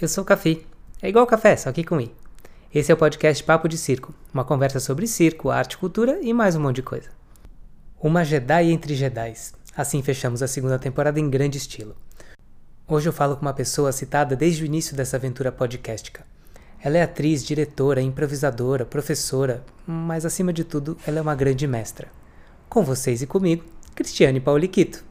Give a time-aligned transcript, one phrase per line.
[0.00, 0.66] eu sou o Cafi.
[1.00, 2.12] É igual café, só que com i.
[2.74, 6.54] Esse é o podcast Papo de Circo, uma conversa sobre circo, arte, cultura e mais
[6.54, 7.08] um monte de coisa.
[7.98, 9.54] Uma Jedi entre Jedis.
[9.74, 11.96] Assim fechamos a segunda temporada em grande estilo.
[12.86, 16.24] Hoje eu falo com uma pessoa citada desde o início dessa aventura podcastica.
[16.82, 22.08] Ela é atriz, diretora, improvisadora, professora, mas acima de tudo, ela é uma grande mestra.
[22.68, 25.02] Com vocês e comigo, Cristiane Pauliquito.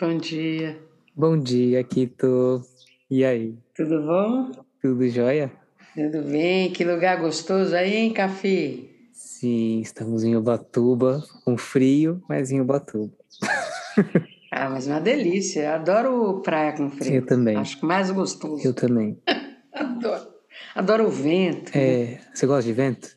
[0.00, 0.76] Bom dia.
[1.14, 2.60] Bom dia, Kito.
[3.08, 3.56] E aí?
[3.76, 4.50] Tudo bom?
[4.82, 5.52] Tudo jóia?
[5.94, 6.72] Tudo bem.
[6.72, 8.74] Que lugar gostoso aí, hein, Café?
[9.12, 13.14] Sim, estamos em Ubatuba, com frio, mas em Ubatuba.
[14.50, 15.62] ah, mas uma delícia.
[15.62, 17.14] Eu adoro praia com frio.
[17.14, 17.56] Eu também.
[17.56, 18.66] Acho mais gostoso.
[18.66, 19.16] Eu também.
[19.72, 20.26] adoro.
[20.74, 21.70] Adoro o vento.
[21.72, 22.20] É, né?
[22.34, 23.16] você gosta de vento?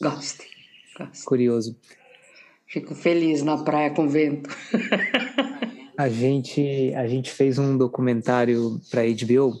[0.00, 0.44] Gosto.
[0.96, 1.24] Gosto.
[1.24, 1.76] Curioso.
[2.68, 4.48] Fico feliz na praia com vento.
[6.02, 9.54] A gente, a gente fez um documentário para HBO,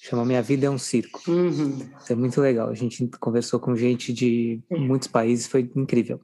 [0.00, 1.20] chama Minha Vida é um Circo.
[1.26, 1.80] Uhum.
[2.08, 2.68] É muito legal.
[2.68, 6.20] A gente conversou com gente de muitos países, foi incrível.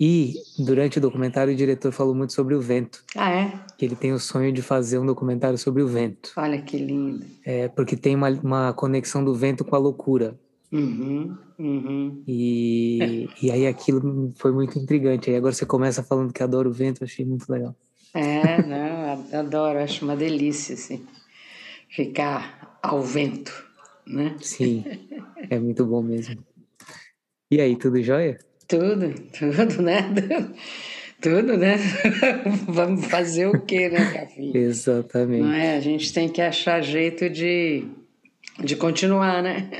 [0.00, 3.04] E durante o documentário o diretor falou muito sobre o vento.
[3.14, 3.60] Ah, é?
[3.78, 6.32] Que ele tem o sonho de fazer um documentário sobre o vento.
[6.36, 7.24] Olha que lindo.
[7.44, 10.36] É, porque tem uma, uma conexão do vento com a loucura.
[10.72, 12.24] Uhum, uhum.
[12.26, 15.30] E, e aí aquilo foi muito intrigante.
[15.30, 17.76] Aí agora você começa falando que adora o vento, achei muito legal.
[18.14, 21.06] É, não, adoro, acho uma delícia, assim,
[21.88, 23.52] ficar ao vento,
[24.06, 24.36] né?
[24.40, 24.84] Sim,
[25.50, 26.42] é muito bom mesmo.
[27.50, 28.38] E aí, tudo jóia?
[28.66, 30.02] Tudo, tudo, né?
[31.20, 31.76] Tudo, né?
[32.68, 34.56] Vamos fazer o quê, né, Cafi?
[34.56, 35.42] Exatamente.
[35.42, 35.76] Não é?
[35.76, 37.84] A gente tem que achar jeito de,
[38.62, 39.70] de continuar, né?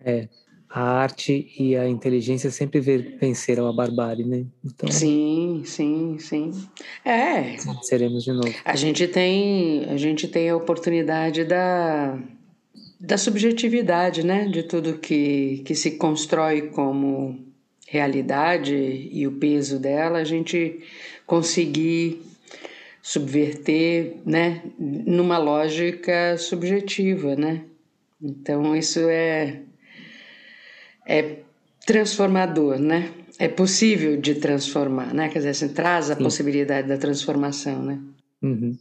[0.00, 0.28] É
[0.74, 4.46] a arte e a inteligência sempre venceram a barbárie, né?
[4.64, 6.50] Então, sim, sim, sim.
[7.04, 7.58] É.
[7.82, 8.54] Seremos de novo.
[8.64, 12.18] A gente tem, a gente tem a oportunidade da,
[12.98, 14.46] da subjetividade, né?
[14.46, 17.38] De tudo que, que se constrói como
[17.86, 18.74] realidade
[19.12, 20.80] e o peso dela, a gente
[21.26, 22.22] conseguir
[23.02, 24.62] subverter, né?
[24.78, 27.60] Numa lógica subjetiva, né?
[28.22, 29.60] Então isso é
[31.06, 31.36] é
[31.86, 33.10] transformador, né?
[33.38, 35.28] É possível de transformar, né?
[35.28, 36.22] Quer dizer, assim, traz a Sim.
[36.22, 37.98] possibilidade da transformação, né?
[38.42, 38.76] Uhum.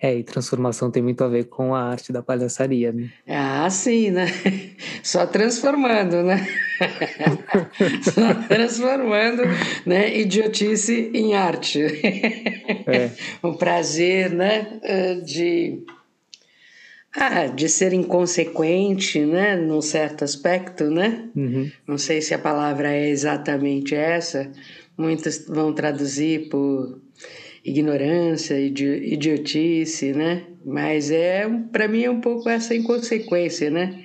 [0.00, 3.08] É, e transformação tem muito a ver com a arte da palhaçaria, né?
[3.26, 4.26] Ah, sim, né?
[5.02, 6.46] Só transformando, né?
[8.02, 9.42] Só transformando,
[9.86, 10.14] né?
[10.18, 11.80] Idiotice em arte.
[12.86, 13.10] É.
[13.42, 14.80] o prazer, né?
[15.24, 15.82] De
[17.16, 21.28] ah, de ser inconsequente, né, num certo aspecto, né?
[21.34, 21.70] Uhum.
[21.86, 24.50] Não sei se a palavra é exatamente essa.
[24.98, 27.00] Muitos vão traduzir por
[27.64, 30.42] ignorância, idi idiotice, né?
[30.64, 34.04] Mas é, para mim, é um pouco essa inconsequência, né?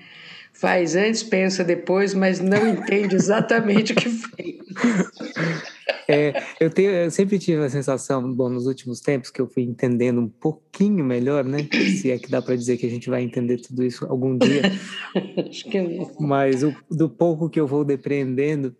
[0.53, 4.57] Faz antes, pensa depois, mas não entende exatamente o que fez.
[6.09, 9.63] É, eu, tenho, eu sempre tive a sensação, bom, nos últimos tempos, que eu fui
[9.63, 11.67] entendendo um pouquinho melhor, né?
[11.71, 14.63] Se é que dá para dizer que a gente vai entender tudo isso algum dia.
[15.47, 16.11] Acho que não.
[16.19, 18.75] Mas o, do pouco que eu vou depreendendo,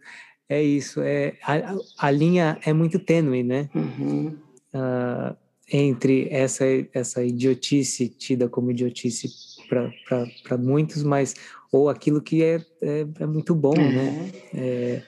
[0.50, 1.02] é isso.
[1.02, 3.70] É, a, a linha é muito tênue, né?
[3.76, 4.36] Uhum.
[4.74, 5.36] Uh,
[5.72, 9.30] entre essa, essa idiotice tida como idiotice
[9.68, 11.36] para muitos, mas
[11.72, 13.92] ou aquilo que é, é, é muito bom, uhum.
[13.92, 14.32] né?
[14.56, 15.04] É,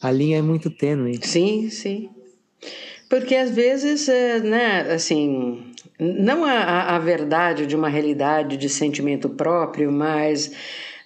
[0.00, 1.18] a linha é muito tênue.
[1.22, 2.10] Sim, sim.
[3.08, 9.28] Porque às vezes, é, né, assim, não a, a verdade de uma realidade de sentimento
[9.30, 10.52] próprio, mas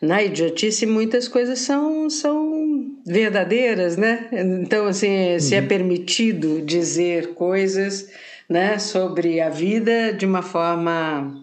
[0.01, 4.29] na idiotice muitas coisas são, são verdadeiras, né?
[4.33, 5.69] Então, assim, se é uhum.
[5.69, 8.11] permitido dizer coisas
[8.49, 11.41] né, sobre a vida de uma forma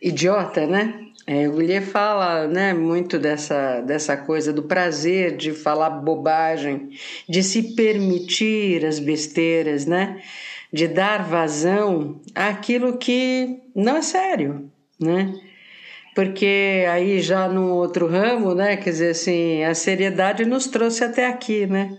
[0.00, 1.07] idiota, né?
[1.28, 6.88] É, o Guilherme fala né, muito dessa, dessa coisa do prazer de falar bobagem,
[7.28, 10.22] de se permitir as besteiras, né?
[10.72, 14.70] de dar vazão àquilo que não é sério,
[15.00, 15.34] né?
[16.14, 18.76] Porque aí já num outro ramo, né?
[18.76, 21.96] Quer dizer assim, a seriedade nos trouxe até aqui, né?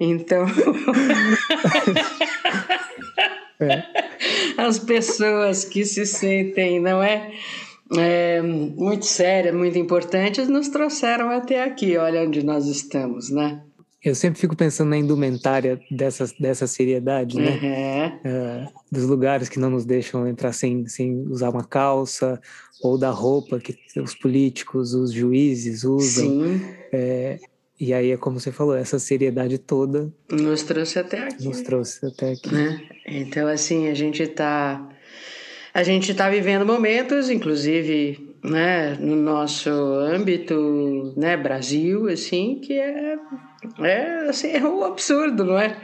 [0.00, 0.44] Então.
[3.60, 3.82] é.
[4.56, 7.30] As pessoas que se sentem, não é?
[7.96, 13.62] É, muito sérias, muito importantes, nos trouxeram até aqui, olha onde nós estamos, né?
[14.02, 17.58] Eu sempre fico pensando na indumentária dessa, dessa seriedade, né?
[17.62, 18.30] Uhum.
[18.30, 22.38] É, dos lugares que não nos deixam entrar sem, sem usar uma calça,
[22.82, 26.26] ou da roupa que os políticos, os juízes usam.
[26.26, 26.60] Sim.
[26.92, 27.38] É,
[27.80, 31.44] E aí é como você falou, essa seriedade toda nos trouxe até aqui.
[31.44, 32.52] Nos trouxe até aqui.
[32.52, 32.80] Né?
[33.06, 34.86] Então assim a gente está
[35.74, 43.18] a gente está vivendo momentos, inclusive, né, no nosso âmbito, né, Brasil, assim, que é,
[43.80, 45.76] é, assim, é um absurdo, não é?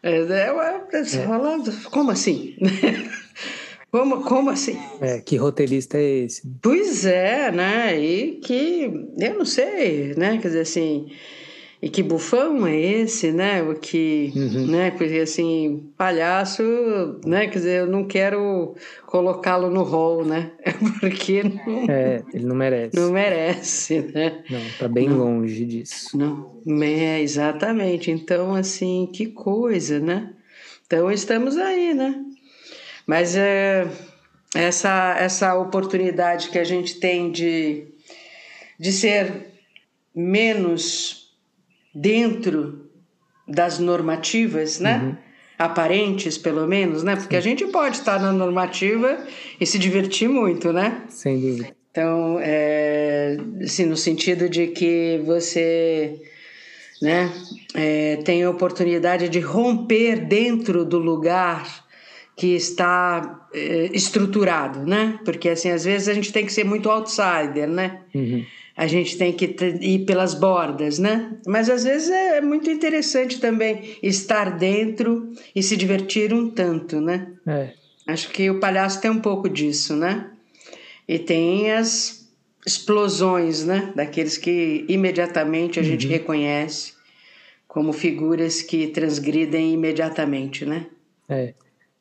[0.00, 0.54] É, é,
[0.92, 1.90] é, é.
[1.90, 2.56] como assim?
[3.90, 4.76] Como, como assim?
[5.00, 6.42] É, que roteirista é esse?
[6.60, 7.96] Pois é, né?
[7.96, 8.90] E que,
[9.20, 10.36] eu não sei, né?
[10.38, 11.12] Quer dizer assim,
[11.82, 13.62] e que bufão é esse, né?
[13.62, 14.66] O que, uhum.
[14.66, 14.90] né?
[14.90, 16.62] Porque assim, palhaço,
[17.26, 17.46] né?
[17.46, 18.74] Quer dizer, eu não quero
[19.06, 20.52] colocá-lo no rol, né?
[21.00, 22.96] Porque não, é, ele não merece.
[22.96, 24.42] Não merece, né?
[24.48, 26.16] Não, tá bem não, longe disso.
[26.16, 28.10] Não, é exatamente.
[28.10, 30.30] Então, assim, que coisa, né?
[30.86, 32.14] Então estamos aí, né?
[33.06, 33.86] Mas é,
[34.54, 37.88] essa essa oportunidade que a gente tem de
[38.78, 39.52] de ser
[40.14, 41.23] menos
[41.94, 42.90] dentro
[43.46, 45.00] das normativas, né?
[45.02, 45.16] Uhum.
[45.56, 47.14] Aparentes, pelo menos, né?
[47.14, 47.38] Porque Sim.
[47.38, 49.24] a gente pode estar na normativa
[49.60, 51.02] e se divertir muito, né?
[51.08, 51.74] Sem dúvida.
[51.90, 56.20] Então, é, assim, no sentido de que você
[57.00, 57.30] né,
[57.72, 61.84] é, tem a oportunidade de romper dentro do lugar
[62.36, 65.20] que está é, estruturado, né?
[65.24, 68.00] Porque, assim, às vezes a gente tem que ser muito outsider, né?
[68.12, 68.44] Uhum
[68.76, 69.44] a gente tem que
[69.80, 71.36] ir pelas bordas, né?
[71.46, 77.28] Mas às vezes é muito interessante também estar dentro e se divertir um tanto, né?
[77.46, 77.72] É.
[78.06, 80.30] Acho que o palhaço tem um pouco disso, né?
[81.06, 82.28] E tem as
[82.66, 83.92] explosões, né?
[83.94, 85.88] Daqueles que imediatamente a uhum.
[85.88, 86.94] gente reconhece
[87.68, 90.86] como figuras que transgridem imediatamente, né?
[91.28, 91.54] É.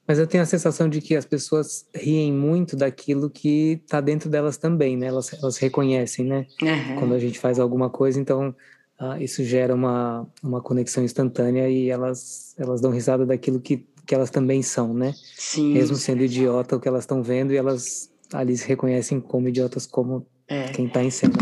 [0.07, 4.29] Mas eu tenho a sensação de que as pessoas riem muito daquilo que está dentro
[4.29, 5.07] delas também, né?
[5.07, 6.45] Elas, elas reconhecem, né?
[6.61, 7.00] Uhum.
[7.00, 8.53] Quando a gente faz alguma coisa, então
[9.00, 14.13] uh, isso gera uma, uma conexão instantânea e elas, elas dão risada daquilo que, que
[14.13, 15.13] elas também são, né?
[15.38, 15.73] Sim.
[15.73, 19.85] Mesmo sendo idiota o que elas estão vendo e elas ali se reconhecem como idiotas,
[19.85, 20.65] como é.
[20.73, 21.35] quem está em cena.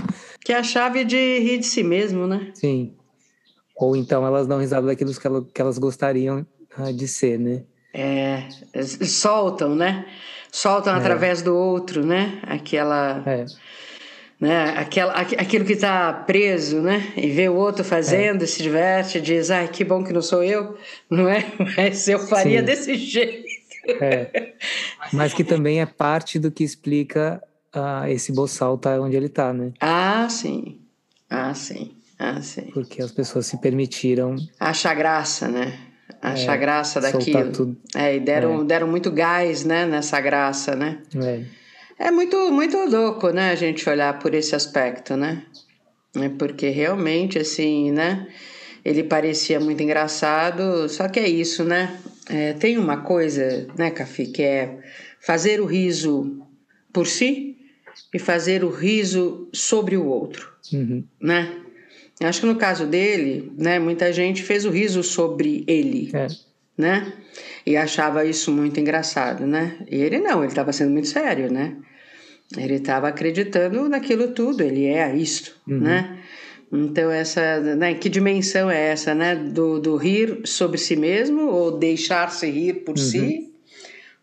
[0.45, 2.51] Que é a chave de rir de si mesmo, né?
[2.53, 2.93] Sim.
[3.75, 6.45] Ou então elas dão risada daquilo que, que elas gostariam
[6.77, 7.63] uh, de ser, né?
[7.93, 8.43] É,
[8.83, 10.05] soltam, né?
[10.51, 10.97] Soltam é.
[10.97, 12.39] através do outro, né?
[12.43, 13.23] Aquela.
[13.25, 13.45] É.
[14.39, 14.73] Né?
[14.75, 17.13] Aquela, aquilo que está preso, né?
[17.15, 18.47] E vê o outro fazendo, é.
[18.47, 20.77] se diverte, diz, ai, que bom que não sou eu,
[21.09, 21.45] não é?
[21.77, 22.65] Mas eu faria Sim.
[22.65, 23.45] desse jeito.
[24.01, 24.53] É.
[25.13, 27.41] Mas que também é parte do que explica
[27.75, 29.71] uh, esse boçal tá onde ele está, né?
[29.79, 30.79] Ah, sim.
[31.29, 31.95] Ah, sim.
[32.17, 32.69] Ah, sim.
[32.73, 34.35] Porque as pessoas se permitiram.
[34.59, 35.90] Achar graça, né?
[36.21, 37.75] Achar é, graça daquilo.
[37.95, 38.65] É, e deram, é.
[38.65, 40.99] deram muito gás, né, nessa graça, né?
[41.15, 41.41] É.
[42.07, 45.43] É muito, muito louco, né, a gente olhar por esse aspecto, né?
[46.15, 48.27] É porque realmente, assim, né,
[48.83, 51.99] ele parecia muito engraçado, só que é isso, né?
[52.29, 54.79] É, tem uma coisa, né, Cafi, que é
[55.19, 56.41] fazer o riso
[56.91, 57.57] por si
[58.13, 61.03] e fazer o riso sobre o outro, uhum.
[61.19, 61.60] né?
[62.21, 66.27] Acho que no caso dele, né, muita gente fez o riso sobre ele, é.
[66.77, 67.13] né?
[67.65, 69.77] E achava isso muito engraçado, né?
[69.89, 71.75] E ele não, ele estava sendo muito sério, né?
[72.57, 75.79] Ele estava acreditando naquilo tudo, ele é isto, uhum.
[75.79, 76.19] né?
[76.71, 81.77] Então essa, né, que dimensão é essa, né, do, do rir sobre si mesmo ou
[81.77, 83.03] deixar-se rir por uhum.
[83.03, 83.53] si,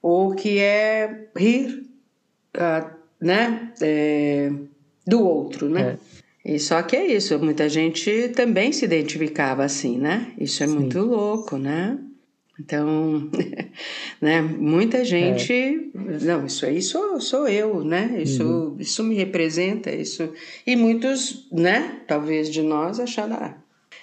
[0.00, 1.84] ou que é rir,
[2.56, 2.90] uh,
[3.20, 4.50] né, é,
[5.06, 5.98] do outro, né?
[6.14, 6.27] É.
[6.48, 10.32] E só que é isso, muita gente também se identificava assim, né?
[10.38, 10.76] Isso é Sim.
[10.76, 11.98] muito louco, né?
[12.58, 13.30] Então,
[14.18, 16.24] né, muita gente, é.
[16.24, 18.18] não, isso aí sou, sou eu, né?
[18.22, 18.76] Isso, uhum.
[18.78, 20.32] isso me representa, isso.
[20.66, 23.54] E muitos, né, talvez de nós achando, ah,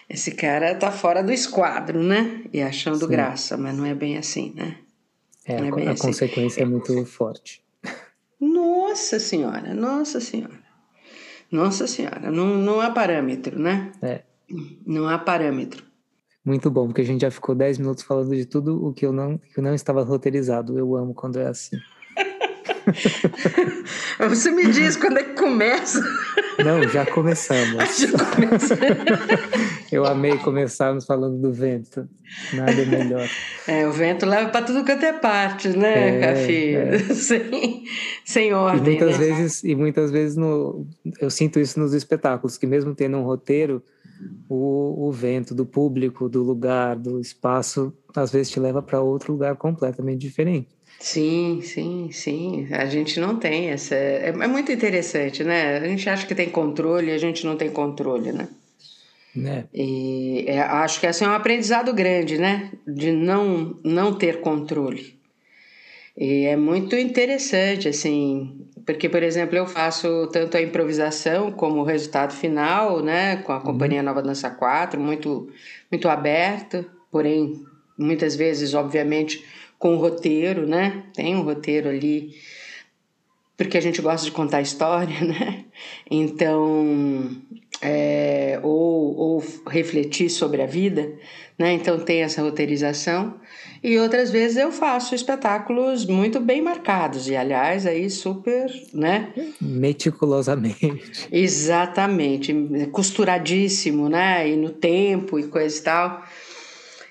[0.08, 2.44] esse cara tá fora do esquadro, né?
[2.54, 3.08] E achando Sim.
[3.08, 4.78] graça, mas não é bem assim, né?
[5.48, 6.02] É, a, é a assim.
[6.04, 7.64] consequência é muito forte.
[8.40, 10.65] Nossa Senhora, Nossa Senhora.
[11.56, 13.92] Nossa Senhora, não, não há parâmetro, né?
[14.02, 14.22] É.
[14.86, 15.84] Não há parâmetro.
[16.44, 19.12] Muito bom, porque a gente já ficou 10 minutos falando de tudo o que eu
[19.12, 20.78] não, que não estava roteirizado.
[20.78, 21.78] Eu amo quando é assim.
[24.30, 26.04] Você me diz quando é que começa.
[26.64, 27.76] Não, já começamos.
[27.98, 28.78] Já começa.
[29.92, 32.08] Eu amei começarmos falando do vento.
[32.54, 33.28] Nada melhor.
[33.68, 36.76] É, o vento leva para tudo quanto é parte, né, é, Cafi?
[36.76, 37.00] É.
[37.14, 37.84] Sem,
[38.24, 38.96] sem ordem.
[38.96, 39.26] E muitas né?
[39.26, 40.88] vezes, e muitas vezes no,
[41.20, 43.84] eu sinto isso nos espetáculos, que mesmo tendo um roteiro,
[44.50, 49.34] o, o vento do público, do lugar, do espaço, às vezes te leva para outro
[49.34, 50.75] lugar completamente diferente.
[51.00, 52.68] Sim, sim, sim.
[52.72, 53.96] A gente não tem essa.
[53.96, 55.78] É, é muito interessante, né?
[55.78, 58.48] A gente acha que tem controle, a gente não tem controle, né?
[59.36, 59.66] Né?
[59.74, 62.72] E é, acho que esse é um aprendizado grande, né?
[62.88, 65.16] De não, não ter controle.
[66.18, 71.84] E é muito interessante, assim, porque, por exemplo, eu faço tanto a improvisação como o
[71.84, 73.36] resultado final, né?
[73.38, 74.06] Com a Companhia uhum.
[74.06, 75.50] Nova Dança 4, muito,
[75.92, 77.62] muito aberto, porém,
[77.98, 79.44] muitas vezes, obviamente,
[79.78, 81.04] com o roteiro, né?
[81.14, 82.34] Tem um roteiro ali
[83.58, 85.66] porque a gente gosta de contar história, né?
[86.10, 87.30] Então,
[87.82, 91.14] é, ou, ou refletir sobre a vida,
[91.58, 91.74] né?
[91.74, 93.36] Então tem essa roteirização.
[93.84, 99.32] E outras vezes eu faço espetáculos muito bem marcados, e aliás, aí super, né?
[99.62, 101.28] Meticulosamente.
[101.32, 102.54] Exatamente,
[102.92, 104.50] costuradíssimo, né?
[104.50, 106.24] E no tempo e coisa e tal.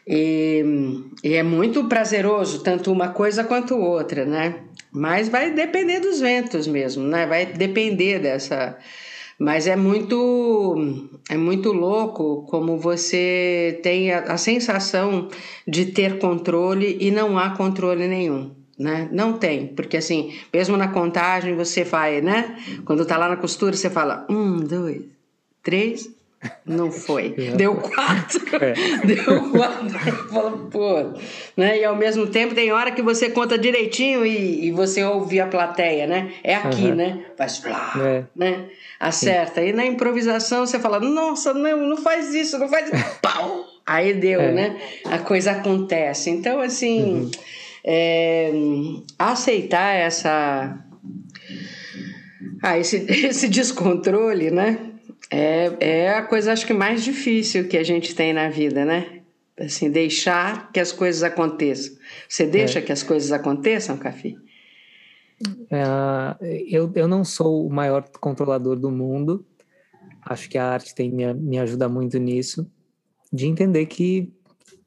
[0.07, 0.63] E,
[1.23, 4.57] e é muito prazeroso, tanto uma coisa quanto outra, né?
[4.93, 7.27] Mas vai depender dos ventos mesmo, né?
[7.27, 8.79] Vai depender dessa.
[9.39, 15.29] Mas é muito é muito louco como você tem a, a sensação
[15.67, 18.55] de ter controle e não há controle nenhum.
[18.79, 19.09] Né?
[19.13, 22.57] Não tem, porque assim, mesmo na contagem você vai, né?
[22.85, 25.03] Quando tá lá na costura, você fala um, dois,
[25.63, 26.09] três,
[26.65, 27.35] não foi.
[27.37, 27.51] É.
[27.53, 28.45] Deu quatro.
[28.55, 29.07] É.
[29.07, 29.99] Deu quatro.
[30.31, 31.15] Fala, pô.
[31.57, 31.81] Né?
[31.81, 35.47] E ao mesmo tempo tem hora que você conta direitinho e, e você ouve a
[35.47, 36.33] plateia, né?
[36.43, 36.95] É aqui, uhum.
[36.95, 37.25] né?
[37.37, 38.25] Faz blá, é.
[38.35, 38.67] né?
[38.99, 39.61] Acerta.
[39.61, 39.69] Sim.
[39.69, 43.21] E na improvisação você fala, nossa, não, não faz isso, não faz isso.
[43.21, 43.65] Pau!
[43.87, 44.53] Aí deu, é.
[44.53, 44.77] né?
[45.07, 46.31] A coisa acontece.
[46.31, 47.31] Então, assim, uhum.
[47.85, 48.53] é,
[49.19, 50.79] aceitar essa.
[52.63, 54.94] Ah, esse, esse descontrole, né?
[55.31, 59.21] É, é a coisa, acho que mais difícil que a gente tem na vida, né?
[59.59, 61.97] Assim, deixar que as coisas aconteçam.
[62.29, 62.83] Você deixa é.
[62.83, 64.37] que as coisas aconteçam, Cafi?
[65.71, 69.45] É, eu, eu não sou o maior controlador do mundo.
[70.23, 72.67] Acho que a arte tem me, me ajuda muito nisso.
[73.33, 74.33] De entender que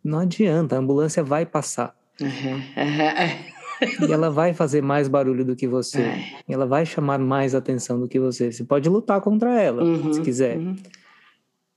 [0.03, 1.95] não adianta, a ambulância vai passar.
[2.19, 2.29] Uhum.
[2.29, 3.56] Uhum.
[3.81, 6.01] E ela vai fazer mais barulho do que você.
[6.01, 6.23] É.
[6.47, 8.51] Ela vai chamar mais atenção do que você.
[8.51, 10.57] Você pode lutar contra ela, uhum, se quiser.
[10.57, 10.75] Uhum.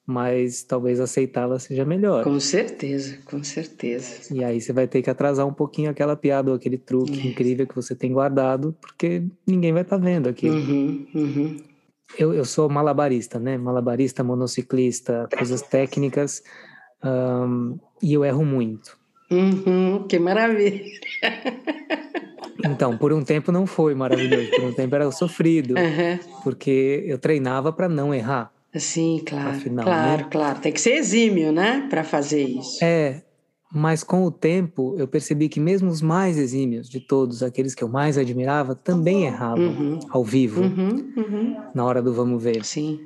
[0.07, 2.25] Mas talvez aceitá-la seja melhor.
[2.25, 4.35] Com certeza, com certeza.
[4.35, 7.31] E aí você vai ter que atrasar um pouquinho aquela piada ou aquele truque é.
[7.31, 10.57] incrível que você tem guardado, porque ninguém vai estar tá vendo aquilo.
[10.57, 11.57] Uhum, uhum.
[12.19, 13.57] eu, eu sou malabarista, né?
[13.57, 16.43] Malabarista, monociclista, coisas técnicas.
[17.05, 19.00] Um, e eu erro muito.
[19.31, 20.83] Uhum, que maravilha!
[22.65, 26.19] Então, por um tempo não foi maravilhoso, por um tempo era sofrido, uhum.
[26.43, 28.53] porque eu treinava para não errar.
[28.75, 29.51] Sim, claro.
[29.51, 30.29] Afinal, claro, né?
[30.31, 30.61] claro.
[30.61, 32.85] Tem que ser exímio, né, para fazer isso.
[32.85, 33.23] É,
[33.73, 37.83] mas com o tempo eu percebi que mesmo os mais exímios de todos, aqueles que
[37.83, 39.99] eu mais admirava, também erravam uhum.
[40.11, 41.57] ao vivo, uhum, uhum.
[41.75, 42.65] na hora do vamos ver.
[42.65, 43.01] Sim.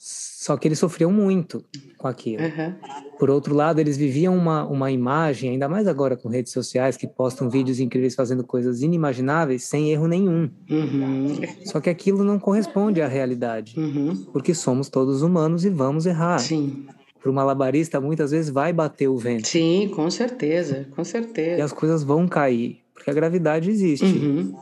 [0.00, 1.64] Só que eles sofriam muito
[1.96, 2.44] com aquilo.
[2.44, 2.74] Uhum.
[3.18, 7.08] Por outro lado, eles viviam uma, uma imagem, ainda mais agora com redes sociais, que
[7.08, 10.48] postam vídeos incríveis fazendo coisas inimagináveis sem erro nenhum.
[10.70, 11.40] Uhum.
[11.64, 13.74] Só que aquilo não corresponde à realidade.
[13.76, 14.14] Uhum.
[14.32, 16.38] Porque somos todos humanos e vamos errar.
[16.38, 16.86] Sim.
[17.20, 19.48] Para o malabarista, muitas vezes vai bater o vento.
[19.48, 21.58] Sim, com certeza, com certeza.
[21.58, 24.04] E as coisas vão cair, porque a gravidade existe.
[24.04, 24.54] Uhum.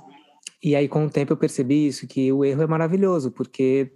[0.65, 3.93] E aí, com o tempo, eu percebi isso, que o erro é maravilhoso, porque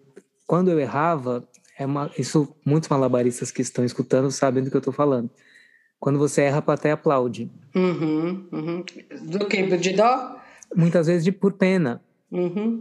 [0.51, 1.45] quando eu errava,
[1.79, 5.31] é uma, isso muitos malabaristas que estão escutando sabem do que eu estou falando.
[6.01, 7.49] Quando você erra, a plateia aplaude.
[7.73, 8.85] Uhum, uhum.
[9.29, 9.63] Do que?
[9.77, 10.41] De dó?
[10.75, 12.03] Muitas vezes de por pena.
[12.33, 12.81] Uhum.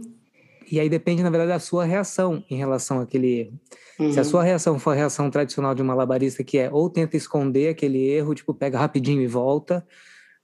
[0.68, 3.60] E aí depende, na verdade, da sua reação em relação àquele erro.
[3.96, 4.24] Se a uhum.
[4.24, 8.04] sua reação for a reação tradicional de um malabarista, que é ou tenta esconder aquele
[8.04, 9.86] erro, tipo, pega rapidinho e volta,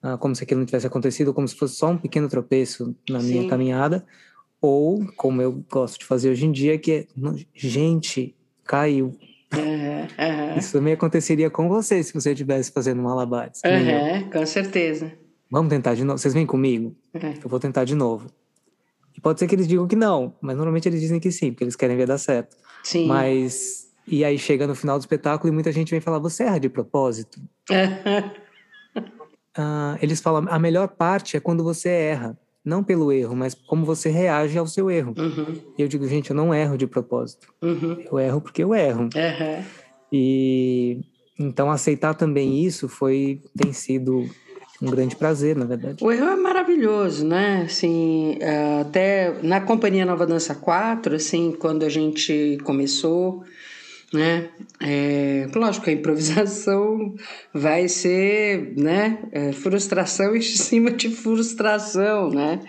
[0.00, 3.18] uh, como se aquilo não tivesse acontecido, como se fosse só um pequeno tropeço na
[3.18, 3.26] Sim.
[3.33, 4.06] minha caminhada,
[4.60, 7.06] ou, como eu gosto de fazer hoje em dia, que é,
[7.54, 8.34] gente,
[8.64, 9.16] caiu.
[9.54, 10.58] Uhum, uhum.
[10.58, 13.60] Isso também aconteceria com você se você estivesse fazendo malabares.
[13.64, 15.12] Uhum, com certeza.
[15.50, 16.18] Vamos tentar de novo.
[16.18, 16.94] Vocês vêm comigo?
[17.14, 18.28] Eu vou tentar de novo.
[19.16, 21.64] E pode ser que eles digam que não, mas normalmente eles dizem que sim, porque
[21.64, 22.56] eles querem ver dar certo.
[22.82, 23.06] Sim.
[23.06, 23.86] Mas.
[24.06, 26.68] E aí chega no final do espetáculo e muita gente vem falar: você erra de
[26.68, 27.40] propósito?
[29.56, 33.87] uh, eles falam: a melhor parte é quando você erra não pelo erro, mas como
[33.87, 35.14] você reage ao seu erro.
[35.16, 35.54] Uhum.
[35.78, 37.46] E eu digo, gente, eu não erro de propósito.
[37.62, 38.04] Uhum.
[38.11, 39.02] Eu erro porque eu erro.
[39.02, 39.64] Uhum.
[40.12, 41.00] E
[41.38, 44.28] então aceitar também isso foi tem sido
[44.82, 46.04] um grande prazer, na verdade.
[46.04, 47.62] O erro é maravilhoso, né?
[47.66, 48.38] Assim,
[48.80, 53.42] até na companhia Nova Dança 4, assim, quando a gente começou,
[54.16, 54.49] né?
[54.80, 57.14] É, lógico, a improvisação
[57.52, 59.18] vai ser, né?
[59.30, 62.61] É, frustração em cima de frustração, né?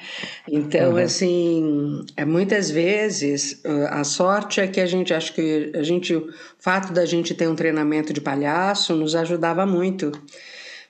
[0.48, 0.98] Então, uhum.
[0.98, 6.30] assim, é, muitas vezes a sorte é que a gente, acho que a gente, o
[6.60, 10.12] fato da gente ter um treinamento de palhaço nos ajudava muito.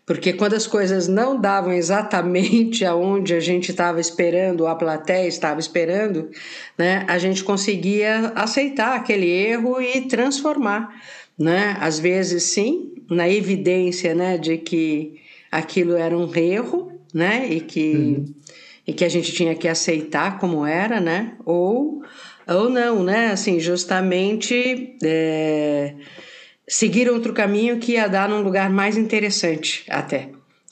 [0.07, 5.59] Porque quando as coisas não davam exatamente aonde a gente estava esperando, a plateia estava
[5.59, 6.29] esperando,
[6.77, 10.95] né, a gente conseguia aceitar aquele erro e transformar.
[11.37, 11.75] Né?
[11.81, 15.19] Às vezes, sim, na evidência né, de que
[15.51, 18.25] aquilo era um erro né, e, que, uhum.
[18.87, 21.33] e que a gente tinha que aceitar como era, né?
[21.45, 22.01] ou,
[22.47, 23.31] ou não, né?
[23.31, 24.95] assim, justamente.
[25.03, 25.93] É
[26.67, 30.29] seguir outro caminho que ia dar num lugar mais interessante até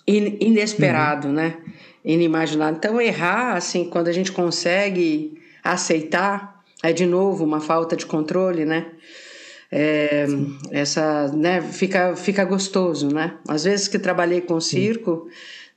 [0.08, 1.34] inesperado, uhum.
[1.34, 1.58] né?
[2.04, 2.78] Inimaginado.
[2.78, 5.34] Então errar, assim, quando a gente consegue
[5.64, 8.92] aceitar, é de novo uma falta de controle, né?
[9.72, 10.28] É,
[10.72, 11.62] essa, né?
[11.62, 13.38] Fica, fica gostoso, né?
[13.48, 15.28] Às vezes que trabalhei com circo,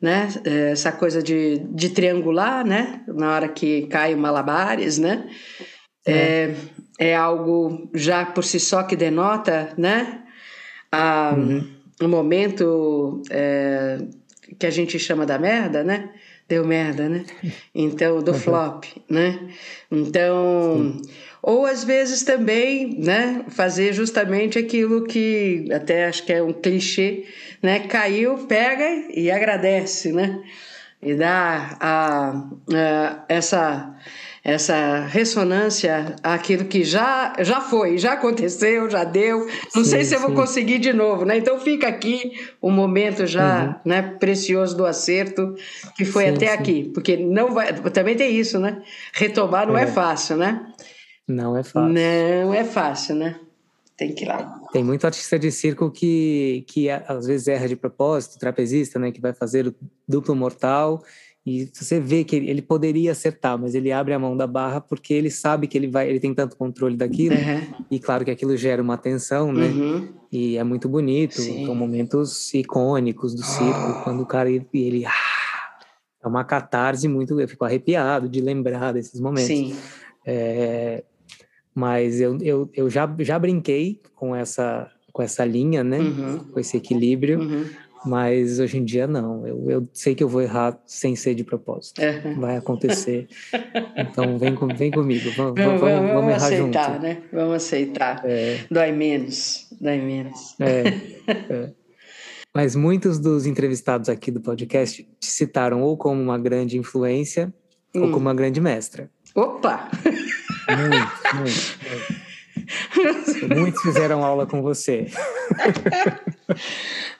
[0.01, 0.29] né?
[0.45, 3.01] É, essa coisa de, de triangular, né?
[3.09, 5.27] Na hora que cai o malabares, né?
[6.09, 6.15] É.
[6.15, 6.55] é
[6.99, 10.23] é algo já por si só que denota, né?
[10.91, 11.79] A, uhum.
[12.01, 13.99] Um momento é,
[14.59, 16.11] que a gente chama da merda, né?
[16.49, 17.25] Deu merda, né?
[17.75, 18.39] Então, do uhum.
[18.39, 19.39] flop, né?
[19.91, 21.11] Então, Sim.
[21.43, 23.45] ou às vezes também, né?
[23.49, 27.25] Fazer justamente aquilo que até acho que é um clichê,
[27.63, 27.81] né?
[27.81, 30.41] Caiu, pega e agradece, né?
[31.03, 33.95] E dá a, a essa
[34.49, 39.47] essa ressonância àquilo que já, já foi, já aconteceu, já deu.
[39.75, 41.37] Não sim, sei se eu vou conseguir de novo, né?
[41.37, 43.75] Então fica aqui o momento já uhum.
[43.85, 45.55] né, precioso do acerto
[45.95, 46.53] que foi sim, até sim.
[46.55, 47.75] aqui, porque não vai.
[47.91, 48.83] Também tem isso, né?
[49.13, 50.73] Retomar não é, é fácil, né?
[51.27, 51.93] Não é fácil.
[51.93, 53.39] Não é fácil, né?
[53.99, 54.61] Tem que ir lá.
[54.73, 59.13] Tem muito artista de circo que, que às vezes erra de propósito, trapezista, né?
[59.13, 59.75] Que vai fazer o
[60.09, 61.03] duplo mortal
[61.47, 64.81] e você vê que ele, ele, poderia acertar, mas ele abre a mão da barra
[64.81, 67.35] porque ele sabe que ele vai, ele tem tanto controle daquilo.
[67.35, 67.85] Uhum.
[67.91, 69.67] E claro que aquilo gera uma tensão, né?
[69.67, 70.09] Uhum.
[70.31, 71.41] E é muito bonito.
[71.41, 71.65] Sim.
[71.65, 74.05] São momentos icônicos do circo, oh.
[74.05, 75.13] quando o cara ele, ele ah,
[76.23, 77.41] é uma catarse muito.
[77.41, 79.47] Eu fico arrepiado de lembrar desses momentos.
[79.47, 79.75] Sim.
[80.27, 81.03] É,
[81.75, 85.99] mas eu, eu, eu já, já brinquei com essa, com essa linha, né?
[85.99, 86.39] Uhum.
[86.53, 87.41] Com esse equilíbrio.
[87.41, 87.65] Uhum.
[88.05, 89.47] Mas hoje em dia não.
[89.47, 92.01] Eu, eu sei que eu vou errar sem ser de propósito.
[92.01, 92.35] É.
[92.35, 93.29] Vai acontecer.
[93.97, 95.31] então vem, com, vem comigo.
[95.37, 97.03] Vamos, vamos, vamos, vamos errar aceitar, junto.
[97.03, 97.23] né?
[97.33, 98.23] Vamos aceitar.
[98.25, 98.61] É.
[98.71, 99.67] Dói menos.
[99.81, 100.55] Dói menos.
[100.61, 100.83] É.
[101.53, 101.71] é.
[102.55, 107.53] Mas muitos dos entrevistados aqui do podcast te citaram ou como uma grande influência
[107.95, 108.03] hum.
[108.03, 109.11] ou como uma grande mestra.
[109.35, 109.89] Opa!
[110.69, 111.79] Muito, muito.
[111.89, 112.18] muito.
[113.57, 115.07] Muitos fizeram aula com você.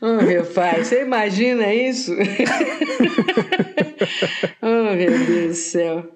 [0.01, 2.13] Oh, meu pai, você imagina isso?
[4.63, 6.09] oh, meu Deus do céu.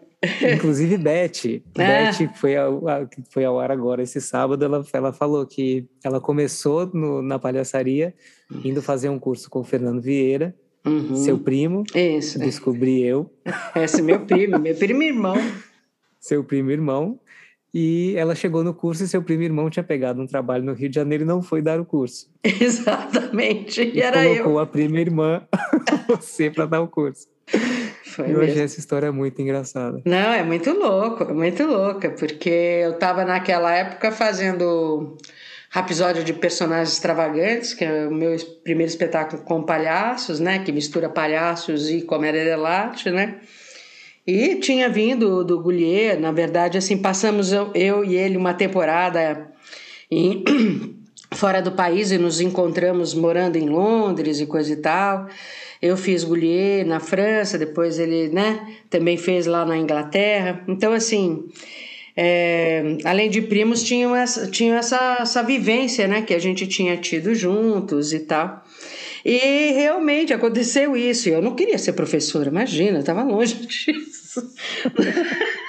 [0.54, 2.12] Inclusive, Beth, ah.
[2.12, 2.80] Beth foi ao,
[3.28, 4.64] foi ao ar agora esse sábado.
[4.64, 8.14] Ela, ela falou que ela começou no, na palhaçaria,
[8.64, 10.54] indo fazer um curso com o Fernando Vieira,
[10.86, 11.16] uhum.
[11.16, 11.82] seu primo.
[11.92, 12.38] Isso.
[12.38, 13.28] Descobri eu.
[13.74, 15.36] Esse é meu primo, meu primo irmão.
[16.20, 17.18] Seu primo irmão.
[17.74, 20.90] E ela chegou no curso e seu primo irmão tinha pegado um trabalho no Rio
[20.90, 22.30] de Janeiro e não foi dar o curso.
[22.44, 24.58] Exatamente, e, e era colocou eu.
[24.58, 25.42] a prima irmã,
[26.06, 27.26] você, para dar o curso.
[28.04, 28.42] Foi eu mesmo.
[28.44, 30.02] achei essa história muito engraçada.
[30.04, 35.16] Não, é muito louco, é muito louca, porque eu estava naquela época fazendo
[35.74, 41.08] episódio de personagens extravagantes, que é o meu primeiro espetáculo com palhaços, né, que mistura
[41.08, 43.40] palhaços e comédia de arte, né?
[44.26, 49.50] E tinha vindo do Goulier, na verdade, assim, passamos eu, e ele uma temporada
[50.10, 50.44] em,
[51.34, 55.26] fora do país e nos encontramos morando em Londres e coisa e tal.
[55.80, 60.62] Eu fiz Goulier na França, depois ele, né, também fez lá na Inglaterra.
[60.68, 61.48] Então, assim,
[62.16, 66.96] é, além de primos, tinham essa, tinham essa, essa vivência, né, que a gente tinha
[66.96, 68.62] tido juntos e tal.
[69.24, 71.28] E realmente aconteceu isso.
[71.28, 74.11] Eu não queria ser professora, imagina, estava longe disso.
[74.40, 74.42] 哈
[74.84, 75.61] 哈哈。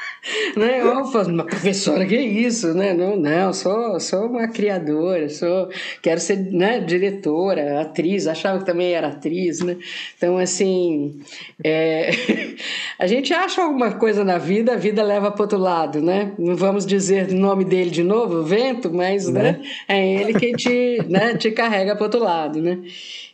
[0.55, 0.81] Né?
[0.81, 2.73] Eu falo, uma professora, que é isso?
[2.73, 2.93] Né?
[2.93, 5.69] Não, não, sou, sou uma criadora, sou,
[6.01, 9.77] quero ser né, diretora, atriz, achava que também era atriz, né?
[10.17, 11.19] Então, assim,
[11.63, 12.12] é,
[12.97, 16.31] a gente acha alguma coisa na vida, a vida leva para outro lado, né?
[16.38, 19.43] Não vamos dizer o nome dele de novo, o vento, mas né?
[19.43, 19.62] né?
[19.88, 22.79] é ele que te, né, te carrega para outro lado, né?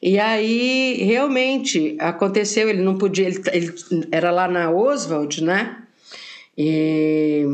[0.02, 3.74] E aí, realmente, aconteceu, ele não podia, ele, ele
[4.12, 5.84] era lá na Oswald, né?
[6.60, 7.46] E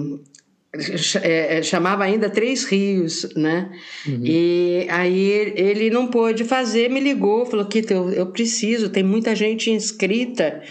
[1.22, 3.72] é, chamava ainda Três Rios, né?
[4.08, 4.22] Uhum.
[4.24, 9.36] E aí ele não pôde fazer, me ligou, falou que eu, eu preciso, tem muita
[9.36, 10.64] gente inscrita,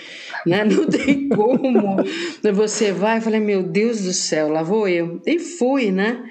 [0.45, 0.65] né?
[0.65, 1.97] Não tem como.
[2.43, 5.23] Você vai, eu falei, meu Deus do céu, lá vou eu.
[5.25, 6.23] E fui, né?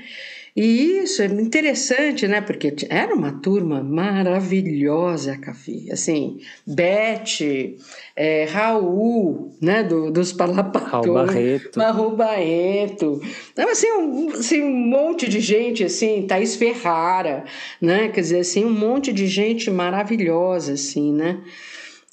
[0.55, 2.39] E isso é interessante, né?
[2.39, 5.91] Porque era uma turma maravilhosa, Cafi.
[5.91, 7.75] Assim, Beth,
[8.15, 9.81] é, Raul, né?
[9.83, 10.91] Do, dos Palapatões.
[10.91, 11.79] Raul Barreto.
[11.79, 13.21] Raul Barreto.
[13.51, 17.45] Então, assim um, assim, um monte de gente, assim, Thaís Ferrara,
[17.81, 18.09] né?
[18.09, 21.41] Quer dizer, assim, um monte de gente maravilhosa, assim, né?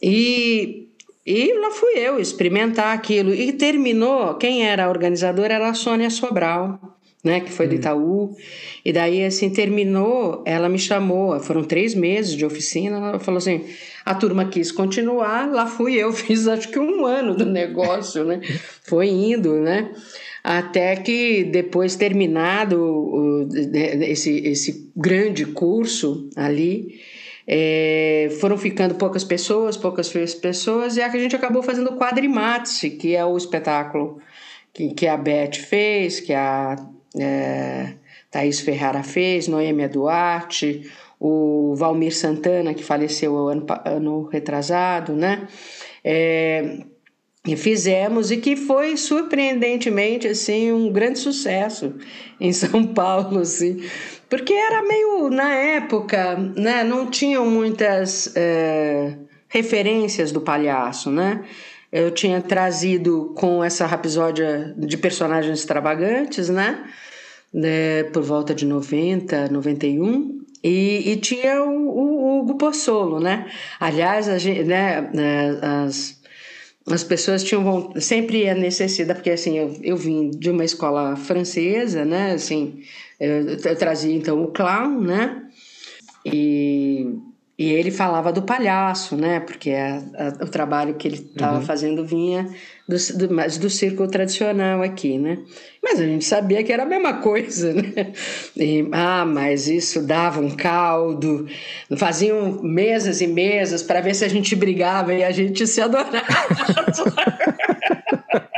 [0.02, 0.86] E
[1.26, 3.34] e lá fui eu experimentar aquilo.
[3.34, 7.78] E terminou, quem era a organizadora era a Sônia Sobral né, que foi do hum.
[7.78, 8.36] Itaú.
[8.84, 13.64] E daí, assim, terminou, ela me chamou, foram três meses de oficina, ela falou assim,
[14.04, 18.40] a turma quis continuar, lá fui eu, fiz acho que um ano do negócio, né,
[18.82, 19.92] foi indo, né,
[20.42, 23.48] até que depois terminado o,
[24.02, 27.00] esse, esse grande curso ali,
[27.46, 31.96] é, foram ficando poucas pessoas, poucas pessoas, e a gente acabou fazendo o
[32.98, 34.20] que é o espetáculo
[34.72, 36.76] que, que a Beth fez, que a
[37.18, 37.94] é,
[38.30, 45.46] Thaís Ferrara fez, Noêmia Duarte, o Valmir Santana, que faleceu ano, ano retrasado, né?
[46.04, 46.78] É,
[47.46, 51.94] e fizemos e que foi surpreendentemente assim um grande sucesso
[52.40, 53.82] em São Paulo, assim,
[54.28, 56.84] porque era meio na época, né?
[56.84, 59.14] Não tinham muitas é,
[59.48, 61.44] referências do palhaço, né?
[61.92, 66.84] Eu tinha trazido com essa rapsódia de personagens extravagantes, né?
[67.52, 68.04] né?
[68.04, 70.40] Por volta de 90, 91.
[70.62, 73.50] E, e tinha o, o Hugo né?
[73.78, 76.20] Aliás, a gente, né, né, as,
[76.86, 82.04] as pessoas tinham sempre a necessidade, porque assim, eu, eu vim de uma escola francesa,
[82.04, 82.32] né?
[82.32, 82.82] Assim,
[83.18, 85.44] eu, eu trazia então o clown, né?
[86.24, 87.06] E
[87.60, 89.38] e ele falava do palhaço, né?
[89.38, 91.62] Porque a, a, o trabalho que ele estava uhum.
[91.62, 92.48] fazendo vinha
[92.88, 95.40] do, do, mais do círculo tradicional aqui, né?
[95.82, 98.14] Mas a gente sabia que era a mesma coisa, né?
[98.56, 101.46] E, ah, mas isso dava um caldo.
[101.98, 106.16] Faziam mesas e mesas para ver se a gente brigava e a gente se adorava.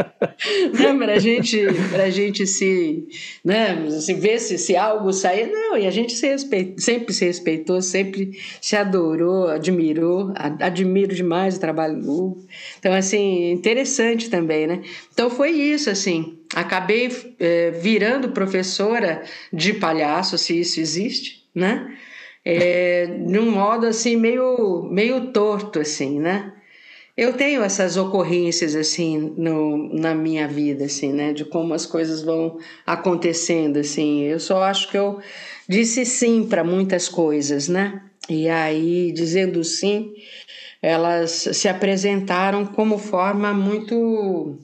[0.73, 1.59] né, para gente,
[1.95, 3.07] a gente se,
[3.45, 5.47] né, se ver se, se algo sair.
[5.47, 6.37] Não, e a gente se
[6.79, 12.47] sempre se respeitou, sempre se adorou, admirou, admiro demais o trabalho do Hugo.
[12.79, 14.83] Então, assim, interessante também, né?
[15.13, 16.39] Então foi isso, assim.
[16.55, 21.97] Acabei é, virando professora de palhaço, se isso existe, né?
[22.45, 26.53] É, num modo assim meio meio torto assim, né?
[27.17, 32.23] Eu tenho essas ocorrências assim no, na minha vida assim, né, de como as coisas
[32.23, 34.23] vão acontecendo assim.
[34.23, 35.21] Eu só acho que eu
[35.69, 38.03] disse sim para muitas coisas, né?
[38.31, 40.15] E aí dizendo sim,
[40.81, 44.59] elas se apresentaram como forma muito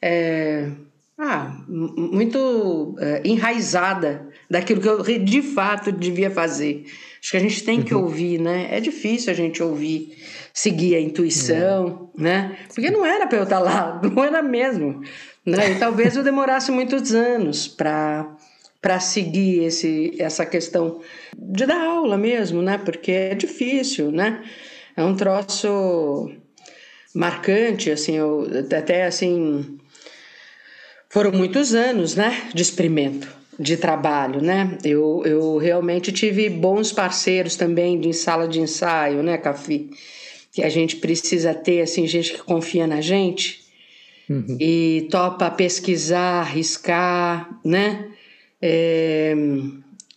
[0.00, 0.70] é,
[1.18, 6.84] ah, muito é, enraizada daquilo que eu de fato devia fazer.
[7.20, 8.02] Acho que a gente tem que uhum.
[8.02, 8.68] ouvir, né?
[8.70, 10.16] É difícil a gente ouvir
[10.56, 12.22] seguir a intuição, é.
[12.22, 12.56] né?
[12.74, 15.02] Porque não era para eu estar lá, não era mesmo.
[15.44, 15.72] Né?
[15.72, 18.34] E talvez eu demorasse muitos anos para
[18.80, 21.00] para seguir esse, essa questão
[21.36, 22.78] de dar aula mesmo, né?
[22.78, 24.44] Porque é difícil, né?
[24.96, 26.30] É um troço
[27.12, 28.46] marcante, assim, eu,
[28.78, 29.78] até assim
[31.08, 34.78] foram muitos anos, né, de experimento, de trabalho, né?
[34.84, 39.90] Eu, eu realmente tive bons parceiros também de sala de ensaio, né, Cafi?
[40.56, 43.60] Que a gente precisa ter assim gente que confia na gente
[44.26, 44.56] uhum.
[44.58, 48.08] e topa pesquisar, arriscar, né?
[48.62, 49.34] É,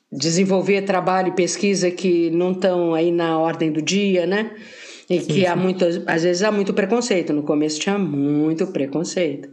[0.10, 4.56] desenvolver trabalho e pesquisa que não estão aí na ordem do dia, né?
[5.10, 5.45] E sim, que sim.
[5.45, 7.34] há muito, às vezes há muito preconceito.
[7.34, 9.49] No começo tinha muito preconceito,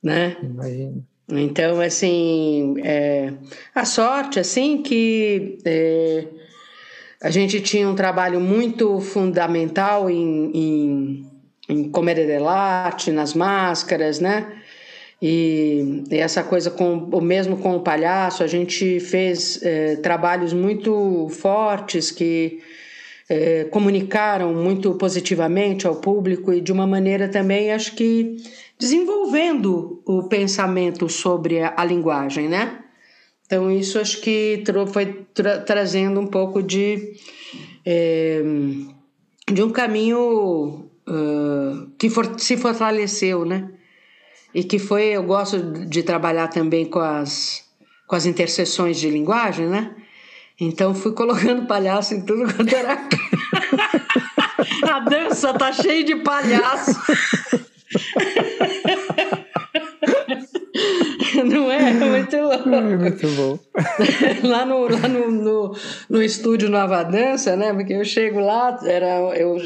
[0.00, 0.36] né?
[0.40, 1.04] Imagino.
[1.28, 3.32] Então, assim, é,
[3.74, 6.24] a sorte, assim, que é,
[7.20, 11.26] a gente tinha um trabalho muito fundamental em, em,
[11.68, 14.52] em comédia dell'arte, nas máscaras, né?
[15.20, 20.52] E, e, essa coisa com o mesmo com o palhaço, a gente fez é, trabalhos
[20.52, 22.60] muito fortes que
[23.28, 28.36] é, comunicaram muito positivamente ao público e de uma maneira também, acho que
[28.78, 32.78] desenvolvendo o pensamento sobre a, a linguagem, né?
[33.48, 37.14] Então, isso acho que foi tra trazendo um pouco de,
[37.84, 38.42] é,
[39.50, 43.70] de um caminho uh, que for se fortaleceu, né?
[44.54, 47.64] e que foi, eu gosto de trabalhar também com as,
[48.06, 49.94] com as interseções de linguagem, né?
[50.60, 52.98] Então fui colocando palhaço em tudo quanto era.
[54.90, 56.92] A dança tá cheia de palhaço.
[61.44, 61.92] Não é?
[61.92, 62.68] Muito louco.
[62.68, 63.58] É muito bom.
[64.42, 65.76] Lá no, lá no, no,
[66.10, 67.72] no, estúdio Nova Dança, né?
[67.72, 69.56] Porque eu chego lá, era, eu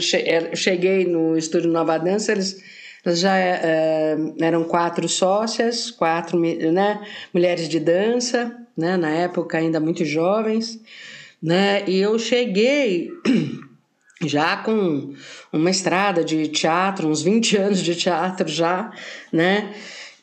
[0.54, 2.62] cheguei no estúdio Nova Dança, eles
[3.06, 7.00] já é, eram quatro sócias, quatro né,
[7.32, 10.80] mulheres de dança, né, na época ainda muito jovens,
[11.42, 13.10] né, e eu cheguei
[14.22, 15.14] já com
[15.52, 18.92] uma estrada de teatro, uns 20 anos de teatro já,
[19.32, 19.74] né,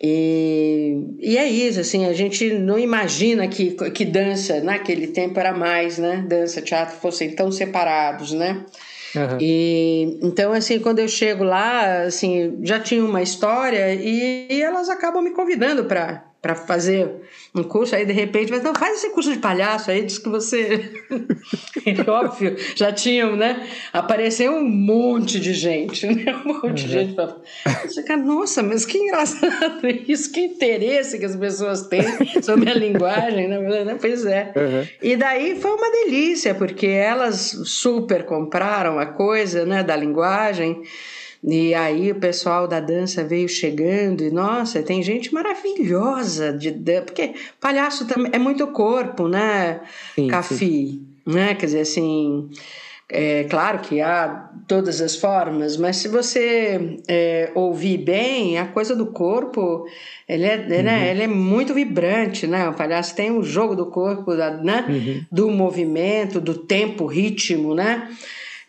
[0.02, 5.54] e, e é isso, assim, a gente não imagina que, que dança naquele tempo era
[5.54, 8.66] mais, né, dança, teatro fossem tão separados, né,
[9.16, 9.38] Uhum.
[9.40, 14.90] E então assim, quando eu chego lá, assim, já tinha uma história e, e elas
[14.90, 17.10] acabam me convidando para para fazer
[17.54, 20.30] um curso, aí de repente, mas não, faz esse curso de palhaço aí, diz que
[20.30, 20.90] você.
[22.08, 23.68] Óbvio, já tinham, né?
[23.92, 26.34] Apareceu um monte de gente, né?
[26.46, 26.74] Um monte uhum.
[26.74, 27.14] de gente.
[27.14, 27.36] Pra...
[28.18, 32.04] Nossa, mas que engraçado isso, que interesse que as pessoas têm
[32.42, 33.98] sobre a linguagem, né?
[34.00, 34.54] Pois é.
[34.56, 34.88] Uhum.
[35.02, 40.84] E daí foi uma delícia, porque elas super compraram a coisa, né, da linguagem.
[41.44, 47.04] E aí o pessoal da dança veio chegando e nossa, tem gente maravilhosa de dança,
[47.04, 49.80] porque palhaço também é muito corpo, né?
[50.16, 51.08] Sim, Cafi, sim.
[51.26, 51.56] né?
[51.56, 52.50] Quer dizer assim,
[53.08, 58.94] é claro que há todas as formas, mas se você é, ouvir bem, a coisa
[58.94, 59.88] do corpo,
[60.28, 60.84] ele é, né, uhum.
[60.84, 62.68] né, ele é muito vibrante, né?
[62.70, 64.86] O palhaço tem o jogo do corpo, da, né?
[64.88, 65.26] Uhum.
[65.32, 68.10] Do movimento, do tempo, ritmo, né?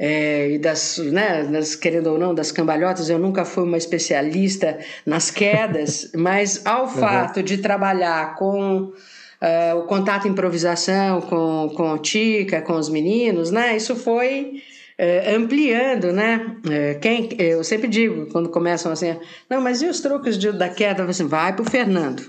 [0.03, 4.79] É, e das, né, das, querendo ou não, das cambalhotas, eu nunca fui uma especialista
[5.05, 11.99] nas quedas, mas ao fato de trabalhar com uh, o contato improvisação com, com o
[11.99, 14.63] Tica, com os meninos, né, isso foi
[15.01, 16.55] uh, ampliando, né?
[16.59, 19.17] Uh, quem, eu sempre digo, quando começam assim,
[19.49, 21.05] não, mas e os truques de, da queda?
[21.05, 22.23] Assim, vai pro Fernando.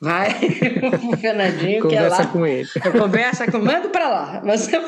[0.00, 0.34] Vai
[0.80, 2.26] pro Fernandinho, que é lá.
[2.26, 2.68] com ele.
[2.98, 4.42] Conversa com manda para lá.
[4.44, 4.80] Você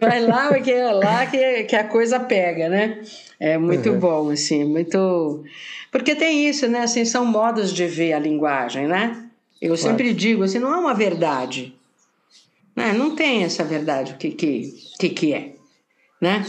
[0.00, 3.00] Vai lá, porque é lá que, que a coisa pega, né?
[3.40, 3.98] É muito uhum.
[3.98, 5.44] bom, assim, muito.
[5.90, 6.80] Porque tem isso, né?
[6.80, 9.24] Assim, são modos de ver a linguagem, né?
[9.60, 9.82] Eu claro.
[9.82, 11.74] sempre digo assim, não é uma verdade.
[12.76, 12.92] Né?
[12.92, 15.53] Não tem essa verdade, o que, que, que, que é.
[16.24, 16.42] Né?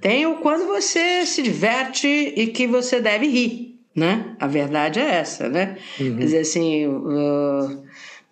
[0.00, 3.78] Tem o quando você se diverte e que você deve rir.
[3.94, 4.34] Né?
[4.40, 5.76] A verdade é essa, né?
[6.00, 6.16] Uhum.
[6.16, 7.82] Quer dizer assim, uh,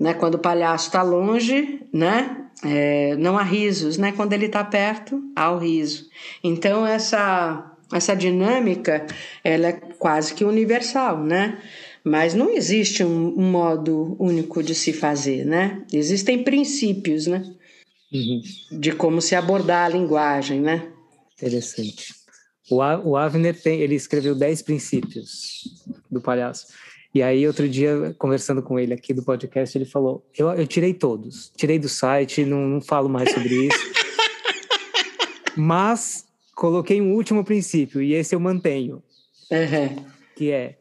[0.01, 2.45] né, quando o palhaço está longe, né?
[2.65, 4.13] É, não há risos, né?
[4.13, 6.07] Quando ele está perto, há o riso.
[6.43, 9.07] Então essa essa dinâmica
[9.45, 11.59] ela é quase que universal, né?
[12.03, 15.83] Mas não existe um, um modo único de se fazer, né?
[15.93, 17.43] Existem princípios, né?
[18.13, 18.43] Uhum.
[18.73, 20.91] De como se abordar a linguagem, né?
[21.37, 22.15] Interessante.
[22.71, 25.63] O, o Avner tem, ele escreveu 10 princípios
[26.11, 26.67] do palhaço.
[27.15, 30.93] E aí, outro dia, conversando com ele aqui do podcast, ele falou: Eu, eu tirei
[30.93, 33.79] todos, tirei do site, não, não falo mais sobre isso.
[35.57, 39.03] Mas coloquei um último princípio, e esse eu mantenho.
[39.51, 40.05] Uhum.
[40.37, 40.79] Que é: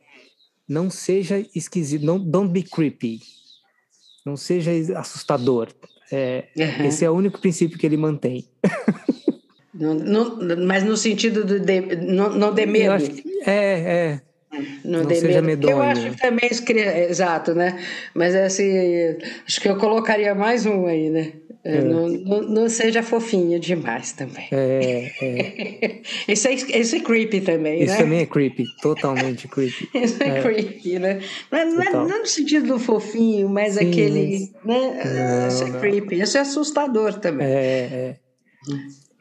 [0.68, 3.22] não seja esquisito, não, don't be creepy.
[4.26, 5.70] Não seja assustador.
[6.12, 6.86] É, uhum.
[6.86, 8.46] Esse é o único princípio que ele mantém.
[9.74, 12.96] Não, não, mas no sentido de, de não, não de medo.
[13.46, 13.52] é,
[14.16, 14.22] é.
[14.84, 15.78] Não, não seja medonho.
[15.78, 16.50] Eu acho que também
[17.10, 17.80] exato, né?
[18.14, 18.72] Mas assim,
[19.46, 21.34] acho que eu colocaria mais um aí, né?
[21.64, 21.82] É.
[21.82, 24.48] Não, não, não, seja fofinho demais também.
[24.52, 26.02] É, é.
[26.32, 27.92] isso, é, isso é creepy também, isso né?
[27.92, 29.90] Isso também é creepy, totalmente creepy.
[29.94, 31.20] isso é, é, creepy, né?
[31.52, 34.52] Não, não, é, não, no sentido do fofinho, mas Sim, aquele.
[34.64, 34.80] Mas...
[34.80, 35.48] Né?
[35.50, 37.46] isso é creepy, isso é assustador também.
[37.46, 38.16] É, é.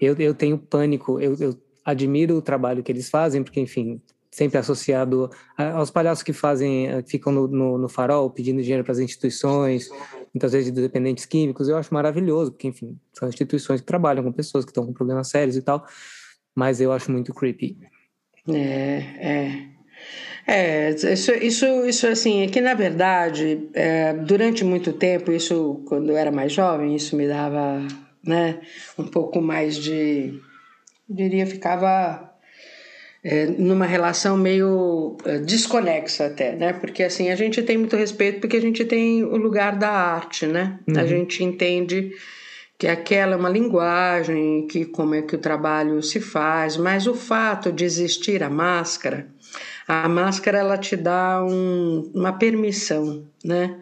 [0.00, 4.58] Eu, eu tenho pânico, eu, eu admiro o trabalho que eles fazem, porque, enfim, sempre
[4.58, 8.92] associado aos palhaços que fazem, eh, que ficam no, no, no farol pedindo dinheiro para
[8.92, 9.88] as instituições,
[10.34, 14.32] muitas vezes de dependentes químicos, eu acho maravilhoso, porque, enfim, são instituições que trabalham com
[14.32, 15.86] pessoas que estão com problemas sérios e tal,
[16.54, 17.78] mas eu acho muito creepy.
[18.48, 19.76] É, é.
[20.46, 26.10] É, isso, isso, isso assim, é que na verdade, é, durante muito tempo, isso, quando
[26.10, 27.84] eu era mais jovem, isso me dava,
[28.24, 28.60] né,
[28.96, 30.40] um pouco mais de,
[31.08, 32.35] eu diria, ficava
[33.28, 36.72] é, numa relação meio é, desconexa até, né?
[36.72, 40.46] Porque assim, a gente tem muito respeito porque a gente tem o lugar da arte,
[40.46, 40.78] né?
[40.86, 40.96] Uhum.
[40.96, 42.12] A gente entende
[42.78, 47.14] que aquela é uma linguagem, que como é que o trabalho se faz, mas o
[47.14, 49.26] fato de existir a máscara
[49.88, 53.76] A máscara ela te dá um, uma permissão, né?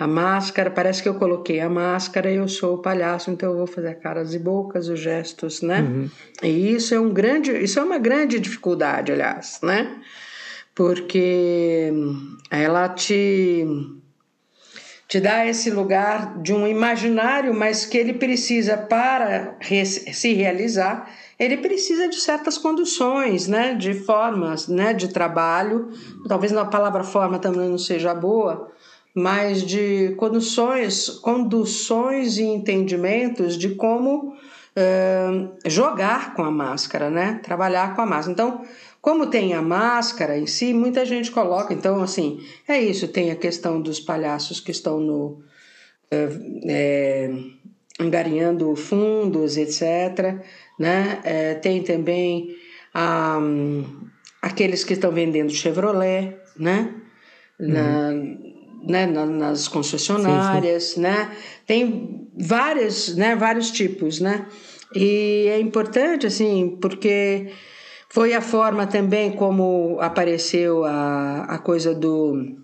[0.00, 3.58] A máscara, parece que eu coloquei a máscara e eu sou o palhaço, então eu
[3.58, 5.82] vou fazer caras e bocas, os gestos, né?
[5.82, 6.10] Uhum.
[6.42, 10.00] E isso é um grande, isso é uma grande dificuldade, aliás, né?
[10.74, 11.92] Porque
[12.50, 13.66] ela te
[15.06, 21.56] te dá esse lugar de um imaginário, mas que ele precisa para se realizar, ele
[21.56, 25.90] precisa de certas condições, né, de formas, né, de trabalho.
[26.28, 28.70] Talvez a palavra forma também não seja boa,
[29.14, 37.94] mas de condições, conduções e entendimentos de como uh, jogar com a máscara, né, trabalhar
[37.94, 38.32] com a máscara.
[38.32, 38.64] Então
[39.00, 41.72] como tem a máscara em si, muita gente coloca.
[41.72, 43.08] Então, assim, é isso.
[43.08, 45.42] Tem a questão dos palhaços que estão no.
[46.10, 46.28] É,
[46.66, 47.30] é,
[47.98, 50.42] angariando fundos, etc.
[50.78, 51.20] Né?
[51.24, 52.56] É, tem também
[52.92, 53.38] a,
[54.42, 56.94] aqueles que estão vendendo Chevrolet, né?
[57.58, 58.39] Uhum.
[58.82, 59.06] Né?
[59.06, 61.00] nas concessionárias, sim, sim.
[61.00, 61.30] né?
[61.66, 63.36] Tem vários, né?
[63.36, 64.46] vários tipos, né?
[64.94, 67.52] E é importante, assim, porque
[68.08, 72.56] foi a forma também como apareceu a, a coisa do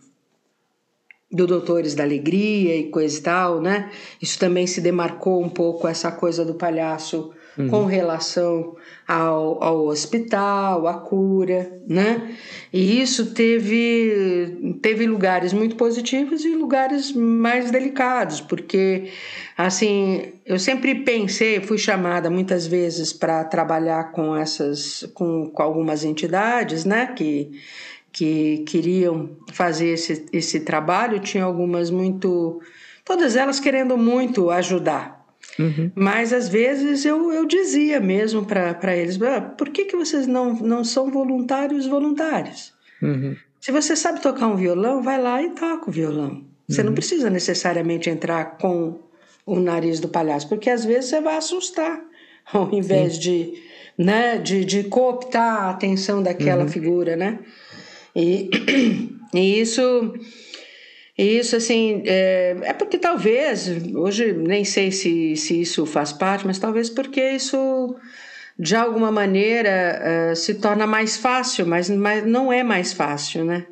[1.31, 3.91] do Doutores da Alegria e coisa e tal, né?
[4.23, 7.69] Isso também se demarcou um pouco essa coisa do palhaço uhum.
[7.69, 12.37] com relação ao, ao hospital, à cura, né?
[12.73, 19.11] E isso teve, teve lugares muito positivos e lugares mais delicados, porque,
[19.57, 26.05] assim, eu sempre pensei, fui chamada muitas vezes para trabalhar com essas, com, com algumas
[26.05, 27.07] entidades, né?
[27.07, 27.53] Que
[28.17, 32.63] que queriam fazer esse, esse trabalho, tinha algumas muito.
[33.05, 35.16] todas elas querendo muito ajudar,
[35.59, 35.91] Uhum.
[35.95, 40.55] Mas às vezes eu, eu dizia mesmo para eles: ah, por que, que vocês não,
[40.55, 42.73] não são voluntários voluntários?
[43.03, 43.37] Uhum.
[43.61, 46.45] Se você sabe tocar um violão, vai lá e toca o violão.
[46.69, 46.89] Você uhum.
[46.89, 48.99] não precisa necessariamente entrar com
[49.45, 52.01] o nariz do palhaço, porque às vezes você vai assustar,
[52.53, 53.21] ao invés Sim.
[53.21, 53.63] de,
[53.97, 56.69] né, de, de cooptar a atenção daquela uhum.
[56.69, 57.39] figura, né?
[58.15, 58.51] E,
[59.33, 60.15] e isso
[61.25, 66.59] isso, assim, é, é, porque talvez, hoje nem sei se, se isso faz parte, mas
[66.59, 67.97] talvez porque isso,
[68.59, 73.67] de alguma maneira, uh, se torna mais fácil, mas, mas não é mais fácil, né?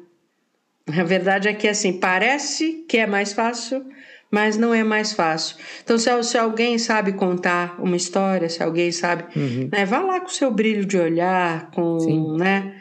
[0.86, 3.84] A verdade é que, assim, parece que é mais fácil,
[4.30, 5.56] mas não é mais fácil.
[5.82, 9.68] Então, se, se alguém sabe contar uma história, se alguém sabe, uhum.
[9.70, 12.74] né, vá lá com o seu brilho de olhar, com, né?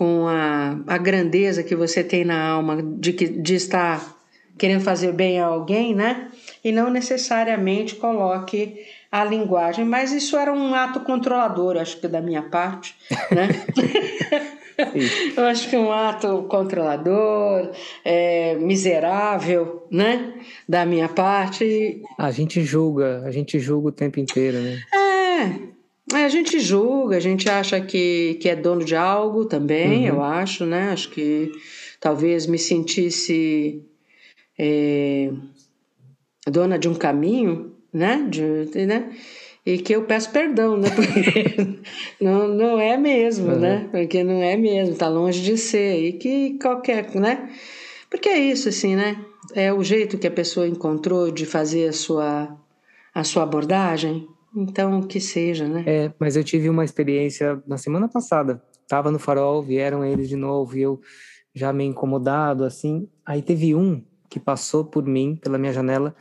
[0.00, 4.16] Com a, a grandeza que você tem na alma de, que, de estar
[4.56, 6.30] querendo fazer bem a alguém, né?
[6.64, 8.80] E não necessariamente coloque
[9.12, 12.96] a linguagem, mas isso era um ato controlador, acho que da minha parte,
[13.30, 13.48] né?
[15.36, 17.70] Eu acho que um ato controlador,
[18.02, 20.32] é, miserável, né?
[20.66, 22.00] Da minha parte.
[22.16, 24.80] A gente julga, a gente julga o tempo inteiro, né?
[24.94, 25.79] É,
[26.14, 30.16] é, a gente julga, a gente acha que, que é dono de algo também, uhum.
[30.16, 30.90] eu acho, né?
[30.90, 31.52] Acho que
[32.00, 33.82] talvez me sentisse
[34.58, 35.30] é,
[36.46, 38.26] dona de um caminho, né?
[38.28, 39.10] De, né?
[39.64, 40.88] E que eu peço perdão, né?
[40.94, 41.78] Porque
[42.20, 43.58] não, não é mesmo, uhum.
[43.58, 43.88] né?
[43.90, 46.02] Porque não é mesmo, tá longe de ser.
[46.02, 47.50] E que qualquer, né?
[48.08, 49.24] Porque é isso, assim, né?
[49.54, 52.56] É o jeito que a pessoa encontrou de fazer a sua,
[53.14, 55.84] a sua abordagem, então, que seja, né?
[55.86, 58.62] É, mas eu tive uma experiência na semana passada.
[58.88, 61.00] Tava no farol, vieram eles de novo e eu
[61.54, 63.08] já meio incomodado, assim.
[63.24, 66.14] Aí teve um que passou por mim, pela minha janela,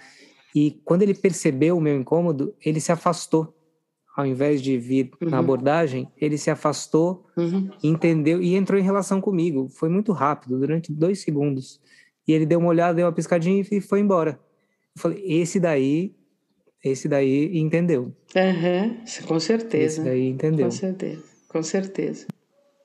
[0.55, 3.55] e quando ele percebeu o meu incômodo, ele se afastou.
[4.17, 5.29] Ao invés de vir uhum.
[5.29, 7.69] na abordagem, ele se afastou, uhum.
[7.83, 9.69] entendeu e entrou em relação comigo.
[9.69, 11.79] Foi muito rápido, durante dois segundos.
[12.27, 14.39] E ele deu uma olhada, deu uma piscadinha e foi embora.
[14.95, 16.15] Eu falei: esse daí
[16.83, 18.13] esse daí entendeu.
[18.35, 19.85] Uhum, com certeza.
[19.85, 20.65] Esse daí entendeu.
[20.65, 22.27] Com certeza, com certeza.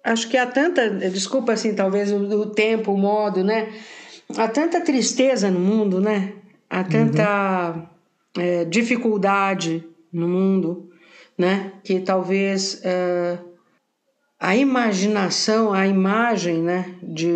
[0.03, 3.73] Acho que há tanta, desculpa assim, talvez o, o tempo, o modo, né?
[4.37, 6.35] Há tanta tristeza no mundo, né?
[6.69, 7.89] Há tanta
[8.37, 8.43] uhum.
[8.43, 10.91] é, dificuldade no mundo,
[11.39, 11.73] né?
[11.83, 13.39] Que talvez é,
[14.45, 17.31] a imaginação, a imagem, né, de,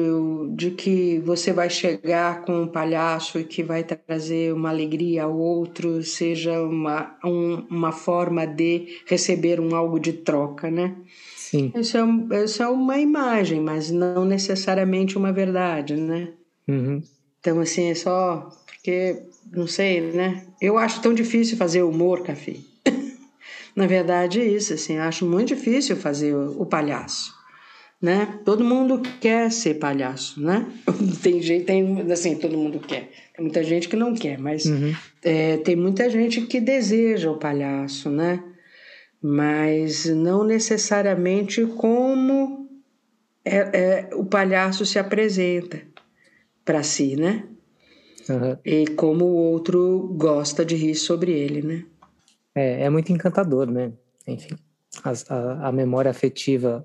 [0.54, 5.34] de que você vai chegar com um palhaço e que vai trazer uma alegria ao
[5.34, 10.96] outro, seja uma, um, uma forma de receber um algo de troca, né?
[11.34, 11.72] Sim.
[11.74, 16.28] Isso é, isso é uma imagem, mas não necessariamente uma verdade, né?
[16.68, 17.02] Uhum.
[17.40, 20.46] Então, assim, é só porque, não sei, né?
[20.60, 22.56] Eu acho tão difícil fazer humor, Café.
[23.78, 27.32] Na verdade, é isso, assim, acho muito difícil fazer o, o palhaço.
[28.02, 28.40] né?
[28.44, 30.66] Todo mundo quer ser palhaço, né?
[31.22, 33.08] Tem gente, tem assim, todo mundo quer.
[33.36, 34.92] Tem muita gente que não quer, mas uhum.
[35.22, 38.42] é, tem muita gente que deseja o palhaço, né?
[39.22, 42.68] Mas não necessariamente como
[43.44, 45.80] é, é o palhaço se apresenta
[46.64, 47.44] para si, né?
[48.28, 48.56] Uhum.
[48.64, 51.84] E como o outro gosta de rir sobre ele, né?
[52.58, 53.92] É, é muito encantador, né?
[54.26, 54.56] Enfim,
[55.04, 56.84] a, a, a memória afetiva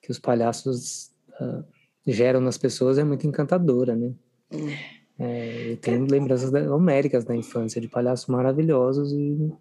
[0.00, 1.64] que os palhaços uh,
[2.04, 4.12] geram nas pessoas é muito encantadora, né?
[5.18, 9.52] É, eu tenho lembranças homéricas da infância de palhaços maravilhosos e,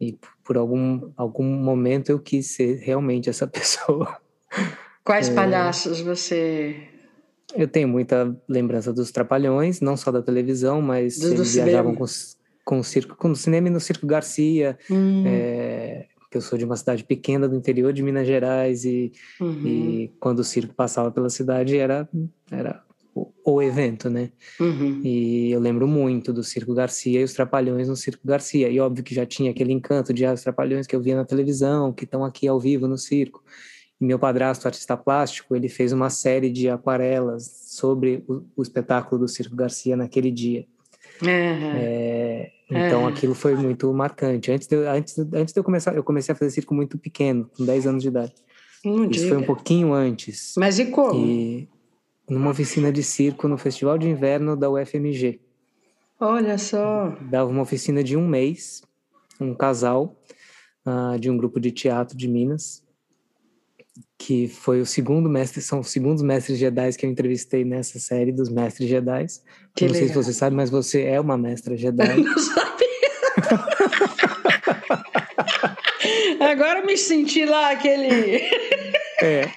[0.00, 4.16] e por algum, algum momento eu quis ser realmente essa pessoa.
[5.04, 6.88] Quais é, palhaços você
[7.54, 11.94] eu tenho muita lembrança dos Trapalhões, não só da televisão, mas do, eles do viajavam
[11.94, 12.04] com,
[12.66, 14.76] com o circo, com o cinema e no Circo Garcia.
[14.90, 15.22] Hum.
[15.24, 19.64] É, que eu sou de uma cidade pequena do interior de Minas Gerais e, uhum.
[19.64, 22.08] e quando o circo passava pela cidade era
[22.50, 22.82] era
[23.14, 24.32] o, o evento, né?
[24.58, 25.00] Uhum.
[25.04, 28.68] E eu lembro muito do Circo Garcia e os Trapalhões no Circo Garcia.
[28.68, 31.24] E óbvio que já tinha aquele encanto de ah, os Trapalhões que eu via na
[31.24, 33.42] televisão, que estão aqui ao vivo no circo.
[34.00, 39.20] E meu padrasto, artista plástico, ele fez uma série de aquarelas sobre o, o espetáculo
[39.20, 40.66] do Circo Garcia naquele dia.
[41.22, 41.72] Uhum.
[41.76, 43.08] É, então uhum.
[43.08, 44.50] aquilo foi muito marcante.
[44.50, 47.64] Antes de, antes, antes de eu começar, eu comecei a fazer circo muito pequeno, com
[47.64, 48.34] 10 anos de idade.
[48.84, 49.28] Não Isso diga.
[49.28, 50.54] foi um pouquinho antes.
[50.56, 51.24] Mas e como?
[51.24, 51.68] E
[52.28, 55.40] numa oficina de circo no Festival de Inverno da UFMG.
[56.18, 57.16] Olha só.
[57.30, 58.82] Dava uma oficina de um mês,
[59.40, 60.16] um casal
[60.84, 62.85] uh, de um grupo de teatro de Minas
[64.18, 68.32] que foi o segundo mestre, são os segundos mestres Jedi que eu entrevistei nessa série
[68.32, 69.26] dos mestres Jedi.
[69.26, 69.94] Não legal.
[69.94, 72.18] sei se você sabe, mas você é uma mestra Jedi.
[72.18, 72.86] Eu não sabia.
[76.50, 78.42] Agora me senti lá aquele.
[79.20, 79.48] É.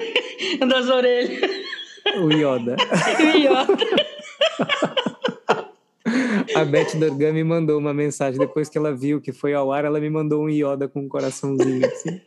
[0.66, 1.40] das orelhas.
[2.18, 2.76] O Yoda.
[3.20, 4.10] O Yoda.
[6.54, 9.84] A Beth Dorgan me mandou uma mensagem depois que ela viu que foi ao ar,
[9.84, 12.20] ela me mandou um Yoda com um coraçãozinho assim.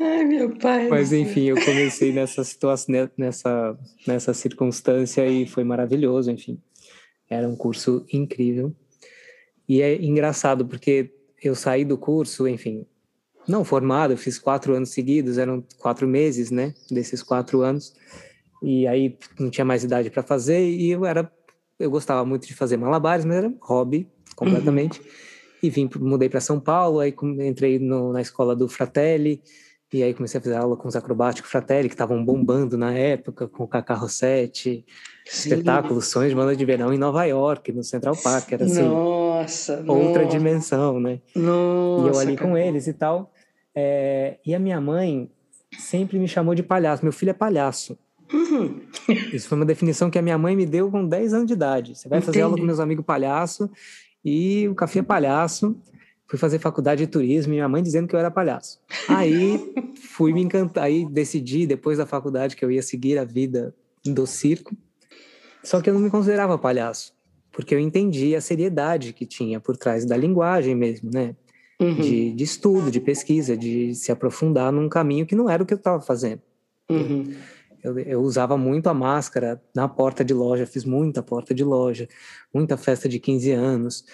[0.00, 0.88] Ai, meu pai.
[0.88, 6.60] Mas enfim, eu comecei nessa situação, nessa, nessa circunstância e foi maravilhoso, enfim.
[7.28, 8.74] Era um curso incrível.
[9.68, 12.86] E é engraçado porque eu saí do curso, enfim,
[13.46, 17.94] não formado, eu fiz quatro anos seguidos, eram quatro meses, né, desses quatro anos.
[18.62, 21.30] E aí não tinha mais idade para fazer e eu era,
[21.78, 25.00] eu gostava muito de fazer malabares, mas era hobby completamente.
[25.00, 25.06] Uhum.
[25.62, 29.42] E vim, mudei para São Paulo, aí entrei no, na escola do Fratelli,
[29.92, 33.48] e aí comecei a fazer aula com os acrobáticos Fratelli, que estavam bombando na época,
[33.48, 34.84] com o Cacá Rossetti,
[35.24, 39.82] espetáculo Sonhos de Banda de Verão em Nova York, no Central Park, era assim, nossa,
[39.86, 40.36] outra nossa.
[40.36, 41.20] dimensão, né?
[41.34, 43.32] Nossa, e eu ali com eles e tal.
[43.74, 45.30] É, e a minha mãe
[45.78, 47.98] sempre me chamou de palhaço, meu filho é palhaço.
[48.30, 48.82] Uhum.
[49.32, 51.96] Isso foi uma definição que a minha mãe me deu com 10 anos de idade.
[51.96, 52.32] Você vai Entendi.
[52.32, 53.70] fazer aula com meus amigos palhaço
[54.22, 55.74] e o café é palhaço
[56.28, 58.78] fui fazer faculdade de turismo e minha mãe dizendo que eu era palhaço.
[59.08, 59.58] Aí
[59.96, 63.74] fui me encantar, aí decidi depois da faculdade que eu ia seguir a vida
[64.04, 64.76] do circo.
[65.64, 67.14] Só que eu não me considerava palhaço,
[67.50, 71.34] porque eu entendi a seriedade que tinha por trás da linguagem mesmo, né?
[71.80, 71.94] Uhum.
[71.94, 75.72] De, de, estudo, de pesquisa, de se aprofundar num caminho que não era o que
[75.72, 76.42] eu estava fazendo.
[76.90, 77.32] Uhum.
[77.82, 82.08] Eu, eu, usava muito a máscara na porta de loja, fiz muita porta de loja,
[82.52, 84.04] muita festa de 15 anos.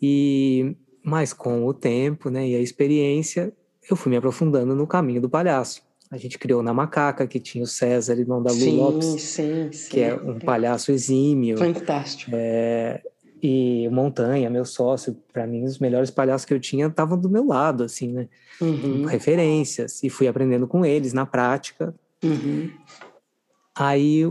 [0.00, 0.76] E
[1.08, 3.52] mas com o tempo né, e a experiência,
[3.90, 5.82] eu fui me aprofundando no caminho do palhaço.
[6.10, 9.72] A gente criou na Macaca, que tinha o César, irmão da Lu sim, Lopes, sim,
[9.72, 9.90] sim.
[9.90, 11.58] que é um palhaço exímio.
[11.58, 12.30] Fantástico.
[12.34, 13.02] É,
[13.42, 17.46] e Montanha, meu sócio, para mim, os melhores palhaços que eu tinha estavam do meu
[17.46, 18.28] lado, assim, né?
[18.60, 19.04] Uhum.
[19.04, 20.02] Referências.
[20.02, 21.94] E fui aprendendo com eles na prática.
[22.22, 22.70] Uhum.
[23.74, 24.24] Aí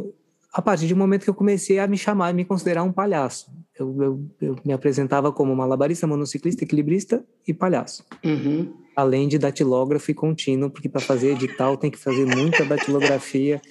[0.57, 3.51] a partir do momento que eu comecei a me chamar, me considerar um palhaço.
[3.79, 8.03] Eu, eu, eu me apresentava como malabarista, monociclista, equilibrista e palhaço.
[8.23, 8.73] Uhum.
[8.95, 13.61] Além de datilógrafo e contínuo, porque para fazer edital tem que fazer muita datilografia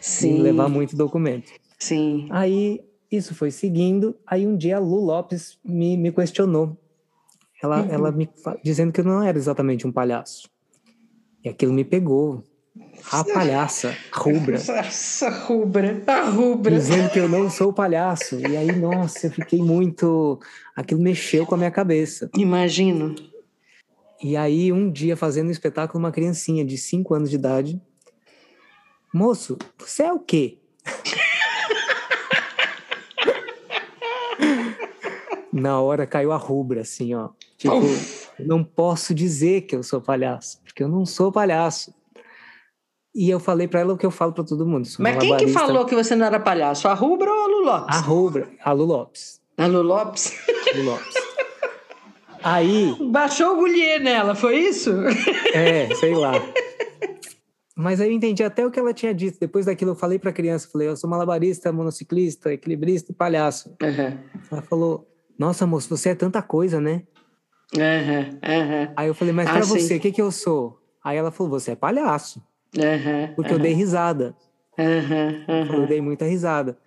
[0.00, 0.38] Sim.
[0.38, 1.52] e levar muito documento.
[1.78, 2.26] Sim.
[2.30, 4.16] Aí isso foi seguindo.
[4.26, 6.76] Aí um dia a Lu Lopes me, me questionou.
[7.62, 7.90] Ela, uhum.
[7.90, 8.28] ela me
[8.64, 10.50] dizendo que eu não era exatamente um palhaço.
[11.44, 12.42] E aquilo me pegou.
[13.10, 14.56] A palhaça, rubra.
[14.56, 16.74] Essa rubra, a rubra.
[16.74, 18.40] Dizendo que eu não sou palhaço.
[18.40, 20.40] E aí, nossa, eu fiquei muito.
[20.74, 22.30] Aquilo mexeu com a minha cabeça.
[22.34, 23.14] Imagino.
[24.22, 27.78] E aí, um dia, fazendo um espetáculo, uma criancinha de 5 anos de idade.
[29.12, 30.56] Moço, você é o quê?
[35.52, 37.28] Na hora caiu a rubra, assim, ó.
[37.58, 37.82] Tipo,
[38.38, 41.92] não posso dizer que eu sou palhaço, porque eu não sou palhaço.
[43.14, 44.88] E eu falei para ela o que eu falo para todo mundo.
[44.98, 46.88] Mas quem que falou que você não era palhaço?
[46.88, 47.96] A Rubra ou a Lu Lopes?
[47.96, 49.40] A Rubra, a Lu Lopes.
[49.58, 50.32] A Lu Lopes?
[50.74, 51.14] Lu Lopes.
[52.42, 52.96] Aí.
[53.10, 54.90] Baixou o Goulier nela, foi isso?
[55.54, 56.32] É, sei lá.
[57.76, 59.38] Mas aí eu entendi até o que ela tinha dito.
[59.40, 63.74] Depois daquilo, eu falei para a criança: falei, eu sou malabarista, monociclista, equilibrista e palhaço.
[63.82, 64.18] Uhum.
[64.50, 65.06] Ela falou:
[65.38, 67.02] Nossa, moço, você é tanta coisa, né?
[67.74, 68.92] Uhum, uhum.
[68.96, 70.78] Aí eu falei: Mas ah, para você, o que, que eu sou?
[71.02, 72.42] Aí ela falou: Você é palhaço.
[73.34, 74.34] Porque eu dei risada.
[75.72, 76.78] Eu dei muita risada.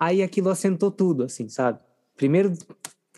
[0.00, 1.78] Aí aquilo assentou tudo, assim, sabe?
[2.16, 2.52] Primeiro,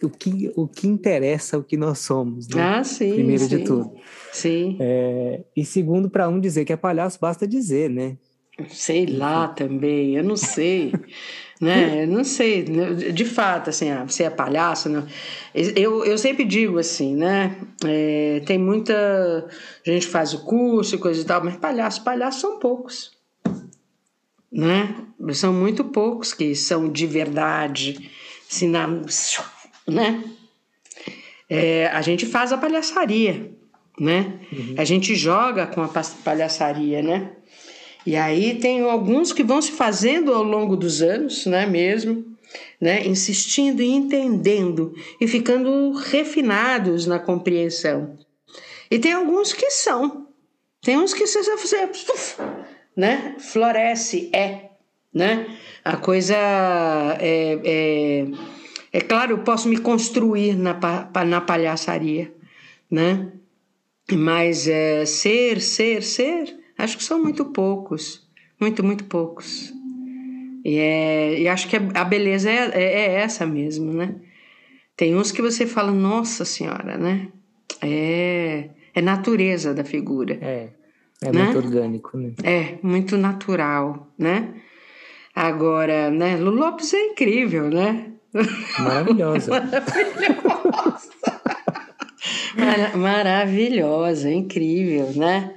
[0.02, 2.48] o que, o que interessa o que nós somos.
[2.48, 2.62] Né?
[2.62, 3.14] Ah, sim.
[3.14, 3.48] Primeiro sim.
[3.48, 3.92] de tudo.
[4.32, 4.76] Sim.
[4.80, 8.16] É, e segundo, para um dizer que é palhaço, basta dizer, né?
[8.68, 10.92] Sei lá também, eu não sei.
[11.60, 12.04] né?
[12.04, 12.62] Eu não sei.
[12.62, 14.88] De fato, assim, ah, você é palhaço.
[14.88, 15.06] Não.
[15.54, 17.56] Eu, eu sempre digo assim, né?
[17.84, 19.48] É, tem muita.
[19.84, 23.10] Gente faz o curso e coisa e tal, mas palhaços, palhaços são poucos.
[24.50, 24.94] Né?
[25.34, 28.10] São muito poucos que são de verdade.
[28.50, 28.86] Assim, na,
[29.86, 30.24] né?
[31.50, 33.50] É, a gente faz a palhaçaria,
[33.98, 34.38] né?
[34.52, 34.74] Uhum.
[34.76, 35.88] A gente joga com a
[36.24, 37.32] palhaçaria, né?
[38.06, 42.24] E aí tem alguns que vão se fazendo ao longo dos anos, né, mesmo,
[42.80, 48.16] né, insistindo e entendendo e ficando refinados na compreensão.
[48.90, 50.28] E tem alguns que são.
[50.80, 51.88] Tem uns que você, você
[52.96, 54.70] né, floresce, é,
[55.12, 55.46] né?
[55.84, 56.34] A coisa
[57.20, 58.26] é, é
[58.92, 60.78] é claro, eu posso me construir na,
[61.26, 62.32] na palhaçaria,
[62.90, 63.32] né?
[64.10, 68.26] Mas é, ser, ser, ser, acho que são muito poucos,
[68.60, 69.72] muito, muito poucos.
[70.64, 74.14] E, é, e acho que a beleza é, é, é essa mesmo, né?
[74.96, 77.28] Tem uns que você fala, nossa senhora, né?
[77.82, 80.38] É, é natureza da figura.
[80.40, 80.70] É,
[81.22, 81.44] é né?
[81.44, 82.32] muito orgânico, né?
[82.42, 84.54] É, muito natural, né?
[85.34, 86.36] Agora, né?
[86.36, 88.12] Lu Lopes é incrível, né?
[88.78, 89.50] Maravilhosa.
[89.60, 91.08] Maravilhosa.
[92.56, 95.54] Mar maravilhosa, incrível, né?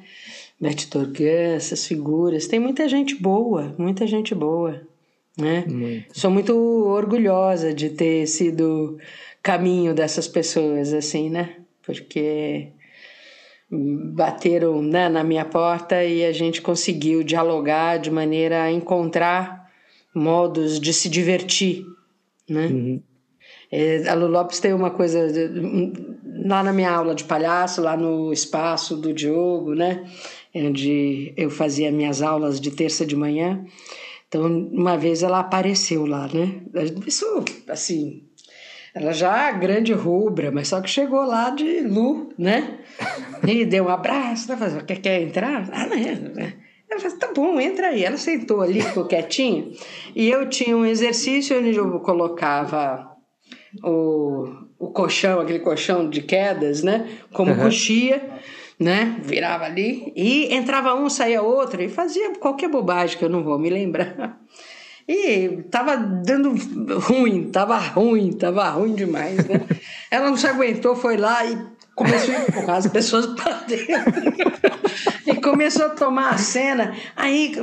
[0.62, 2.48] Beth Dorgan, essas figuras.
[2.48, 4.82] Tem muita gente boa, muita gente boa.
[5.38, 5.66] Né?
[5.68, 6.20] Muito.
[6.20, 9.00] Sou muito orgulhosa de ter sido
[9.42, 11.56] caminho dessas pessoas, assim, né?
[11.84, 12.68] Porque
[13.72, 19.72] bateram né, na minha porta e a gente conseguiu dialogar de maneira a encontrar
[20.14, 21.86] modos de se divertir
[22.52, 22.68] né?
[22.68, 23.02] Uhum.
[23.72, 25.28] É, a Lu Lopes tem uma coisa
[26.46, 30.04] lá na minha aula de palhaço, lá no espaço do Diogo, né?
[30.54, 33.66] Onde eu fazia minhas aulas de terça de manhã.
[34.28, 36.62] Então, uma vez ela apareceu lá, né?
[37.06, 37.26] Isso,
[37.68, 38.24] assim,
[38.94, 42.80] ela já é grande rubra, mas só que chegou lá de Lu, né?
[43.48, 44.84] E deu um abraço, né?
[44.86, 45.70] Quer, quer entrar?
[45.72, 46.54] Ah, não, é.
[46.90, 48.04] Ela falou, tá bom, entra aí.
[48.04, 49.72] Ela sentou ali, ficou quietinha.
[50.14, 53.10] E eu tinha um exercício onde eu colocava
[53.82, 54.46] o,
[54.78, 57.08] o colchão, aquele colchão de quedas, né?
[57.32, 57.60] Como uhum.
[57.60, 58.22] coxia,
[58.82, 59.18] né?
[59.22, 60.12] Virava ali.
[60.16, 61.82] E entrava um, saía outro.
[61.82, 64.42] E fazia qualquer bobagem que eu não vou me lembrar.
[65.08, 66.56] E tava dando
[67.00, 69.62] ruim, tava ruim, tava ruim demais, né?
[70.10, 71.58] Ela não se aguentou, foi lá e
[71.96, 73.92] começou a empurrar as pessoas para dentro.
[75.28, 76.96] e começou a tomar a cena.
[77.16, 77.54] Aí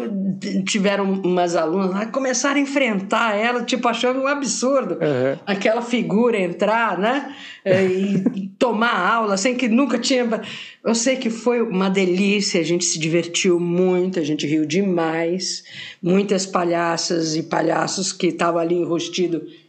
[0.64, 5.38] tiveram umas alunas lá começaram a enfrentar ela, tipo, achando um absurdo uhum.
[5.46, 7.34] aquela figura entrar, né?
[7.64, 10.40] É, e tomar aula, sem que nunca tinha.
[10.84, 15.64] Eu sei que foi uma delícia, a gente se divertiu muito, a gente riu demais.
[16.02, 19.67] Muitas palhaças e palhaços que estavam ali enrostidos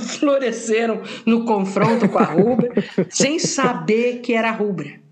[0.00, 2.70] floresceram no confronto com a rubra,
[3.10, 5.06] sem saber que era rubra.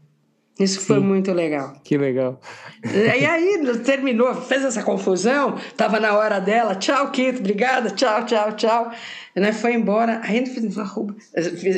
[0.58, 0.86] Isso Sim.
[0.86, 1.74] foi muito legal.
[1.82, 2.40] Que legal.
[2.84, 8.52] E aí terminou, fez essa confusão, tava na hora dela, tchau, Kito, obrigada, tchau, tchau,
[8.52, 8.92] tchau.
[9.34, 10.86] E nós foi embora, aí fiz a,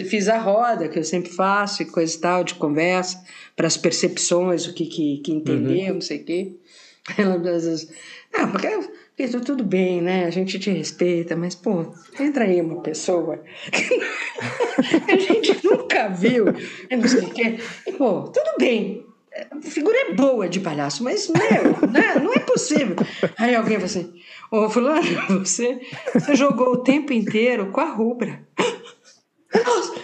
[0.05, 3.25] fiz a roda, que eu sempre faço, e coisa e tal, de conversa,
[3.55, 5.95] para as percepções, o que, que, que entendeu, uhum.
[5.95, 6.53] não sei o quê.
[7.17, 7.89] Ela às vezes,
[8.35, 8.67] ah, porque
[9.19, 10.27] isso tudo bem, né?
[10.27, 11.91] A gente te respeita, mas, pô,
[12.21, 13.43] entra aí uma pessoa
[13.73, 13.97] que
[15.11, 16.45] a gente nunca viu,
[16.91, 17.57] não sei o quê.
[17.87, 19.07] E, pô, tudo bem.
[19.51, 22.17] A figura é boa de palhaço, mas, meu, né?
[22.23, 22.97] não é possível.
[23.39, 24.13] Aí alguém fala assim,
[24.51, 25.03] ô, fulano,
[25.41, 25.81] você,
[26.13, 28.47] você jogou o tempo inteiro com a rubra.
[29.55, 29.95] Nossa,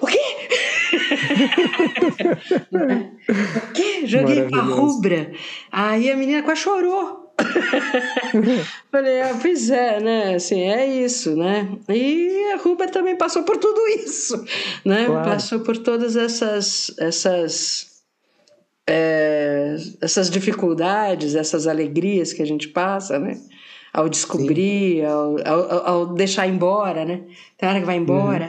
[0.00, 0.20] o quê?
[3.68, 4.06] o quê?
[4.06, 5.30] Joguei com a rubra.
[5.70, 7.23] Aí a menina quase chorou.
[8.90, 10.34] Falei, ah, pois é, né?
[10.34, 11.68] Assim, é isso, né?
[11.88, 14.44] E a Ruba também passou por tudo isso,
[14.84, 15.06] né?
[15.06, 15.30] Claro.
[15.30, 17.94] Passou por todas essas, essas
[18.86, 23.40] é, essas dificuldades, essas alegrias que a gente passa, né?
[23.92, 27.22] Ao descobrir, ao, ao, ao, deixar embora, né?
[27.56, 28.46] Tem hora que vai embora,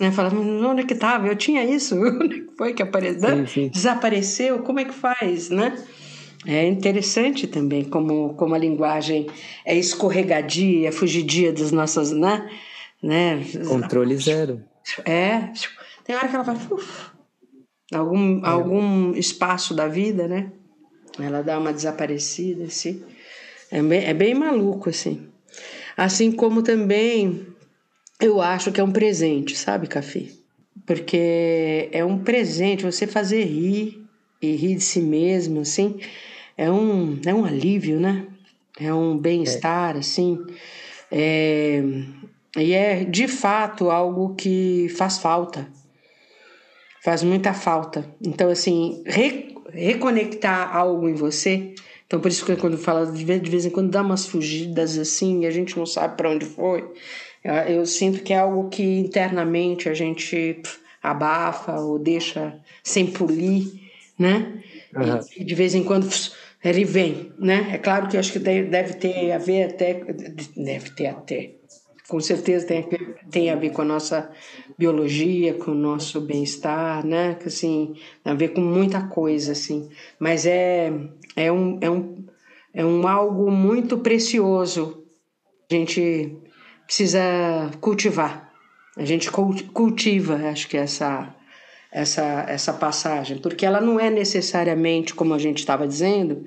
[0.00, 0.06] uhum.
[0.06, 0.12] né?
[0.12, 1.26] Fala, onde é que estava?
[1.28, 3.44] Eu tinha isso, onde foi que apareceu?
[3.70, 5.72] Desapareceu, como é que faz, né?
[6.46, 9.28] É interessante também como, como a linguagem
[9.64, 12.50] é escorregadia, é fugidia das nossas, né?
[13.02, 13.44] né?
[13.68, 14.62] Controle zero.
[15.04, 15.50] É,
[16.04, 17.10] tem hora que ela vai, uf,
[17.92, 18.48] algum, é.
[18.48, 20.50] algum espaço da vida, né?
[21.18, 23.02] Ela dá uma desaparecida, assim.
[23.70, 25.28] É bem, é bem maluco, assim.
[25.96, 27.46] Assim como também
[28.20, 30.24] eu acho que é um presente, sabe, Café?
[30.86, 34.02] Porque é um presente você fazer rir
[34.40, 36.00] e rir de si mesmo, assim.
[36.56, 38.26] É um, é um alívio, né?
[38.78, 39.98] É um bem-estar, é.
[39.98, 40.38] assim.
[41.10, 41.82] É,
[42.56, 45.68] e é, de fato, algo que faz falta
[47.02, 48.06] faz muita falta.
[48.24, 51.74] Então, assim, re, reconectar algo em você.
[52.06, 55.46] Então, por isso que quando fala de vez, em quando dá umas fugidas assim e
[55.46, 56.88] a gente não sabe para onde foi.
[57.42, 63.06] Eu, eu, sinto que é algo que internamente a gente pff, abafa ou deixa sem
[63.06, 63.66] polir,
[64.18, 64.62] né?
[64.94, 65.20] Uhum.
[65.36, 66.30] E, de vez em quando pff,
[66.64, 67.70] ele vem, né?
[67.72, 69.94] É claro que acho que deve ter a ver até.
[70.56, 71.62] Deve ter até
[72.12, 72.86] com certeza tem,
[73.30, 74.30] tem a ver com a nossa
[74.78, 77.36] biologia, com o nosso bem-estar, né?
[77.36, 79.88] Que, assim, tem a ver com muita coisa, assim.
[80.18, 80.92] Mas é,
[81.34, 82.26] é, um, é, um,
[82.74, 85.06] é um algo muito precioso.
[85.70, 86.36] A gente
[86.84, 87.20] precisa
[87.80, 88.52] cultivar.
[88.94, 91.34] A gente cultiva, acho que essa
[91.92, 96.44] essa essa passagem, porque ela não é necessariamente, como a gente estava dizendo,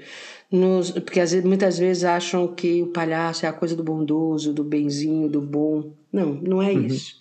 [0.51, 4.53] nos, porque às vezes, muitas vezes acham que o palhaço é a coisa do bondoso,
[4.53, 5.93] do benzinho, do bom.
[6.11, 6.85] Não, não é uhum.
[6.85, 7.19] isso.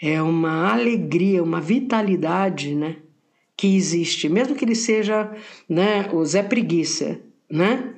[0.00, 2.96] É uma alegria, uma vitalidade, né?
[3.56, 5.30] Que existe, mesmo que ele seja,
[5.68, 7.94] né, o Zé Preguiça, né?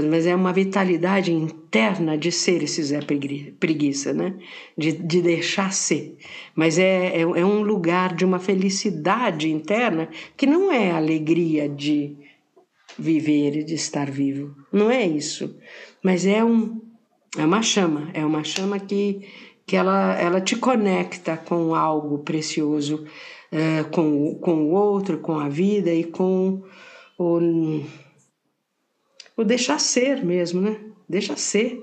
[0.00, 4.34] Mas é uma vitalidade interna de ser esse Zé Preguiça, né?
[4.76, 6.16] De, de deixar ser.
[6.54, 11.68] Mas é, é, é um lugar de uma felicidade interna que não é a alegria
[11.68, 12.16] de
[12.98, 14.54] viver e de estar vivo.
[14.72, 15.56] Não é isso,
[16.02, 16.80] mas é um
[17.36, 19.26] é uma chama, é uma chama que
[19.66, 23.04] que ela ela te conecta com algo precioso,
[23.50, 26.62] é, com com o outro, com a vida e com
[27.18, 27.82] o
[29.36, 30.80] o deixar ser mesmo, né?
[31.08, 31.82] Deixa ser,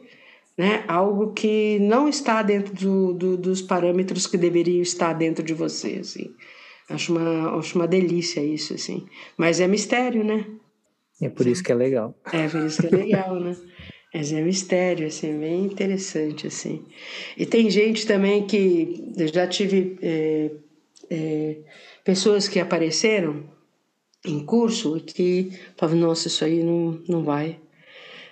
[0.57, 0.83] né?
[0.87, 5.99] Algo que não está dentro do, do, dos parâmetros que deveriam estar dentro de você,
[6.01, 6.33] assim.
[6.89, 9.05] Acho uma, acho uma delícia isso, assim.
[9.37, 10.45] Mas é mistério, né?
[11.21, 12.15] É por isso que é legal.
[12.31, 13.55] É por isso que é legal, né?
[14.13, 16.83] Mas é mistério, assim, bem interessante, assim.
[17.37, 19.13] E tem gente também que...
[19.15, 20.51] Eu já tive é,
[21.11, 21.57] é,
[22.03, 23.43] pessoas que apareceram
[24.25, 27.57] em curso e que falavam, nossa, isso aí não, não vai.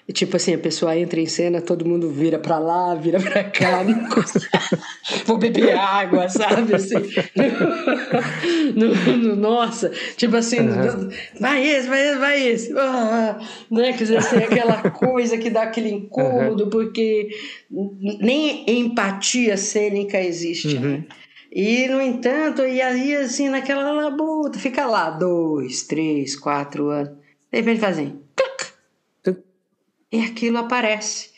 [0.07, 3.43] E, tipo assim, a pessoa entra em cena, todo mundo vira pra lá, vira pra
[3.43, 3.83] cá,
[5.27, 6.75] vou beber água, sabe?
[6.75, 6.95] Assim,
[8.73, 11.09] no, no, no, nossa, tipo assim, uhum.
[11.41, 12.73] vai esse, vai esse, vai esse.
[12.77, 13.37] Ah,
[13.69, 13.91] né?
[13.91, 16.69] Quer dizer, assim, aquela coisa que dá aquele incômodo, uhum.
[16.69, 17.29] porque
[18.21, 20.77] nem empatia cênica existe.
[20.77, 20.89] Uhum.
[20.89, 21.03] Né?
[21.59, 27.17] E, no entanto, e aí, assim, naquela labuta, fica lá dois, três, quatro anos.
[27.51, 28.27] De repente fazem
[30.11, 31.31] e aquilo aparece.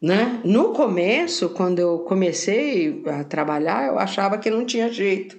[0.00, 0.40] Né?
[0.44, 5.38] No começo, quando eu comecei a trabalhar, eu achava que não tinha jeito.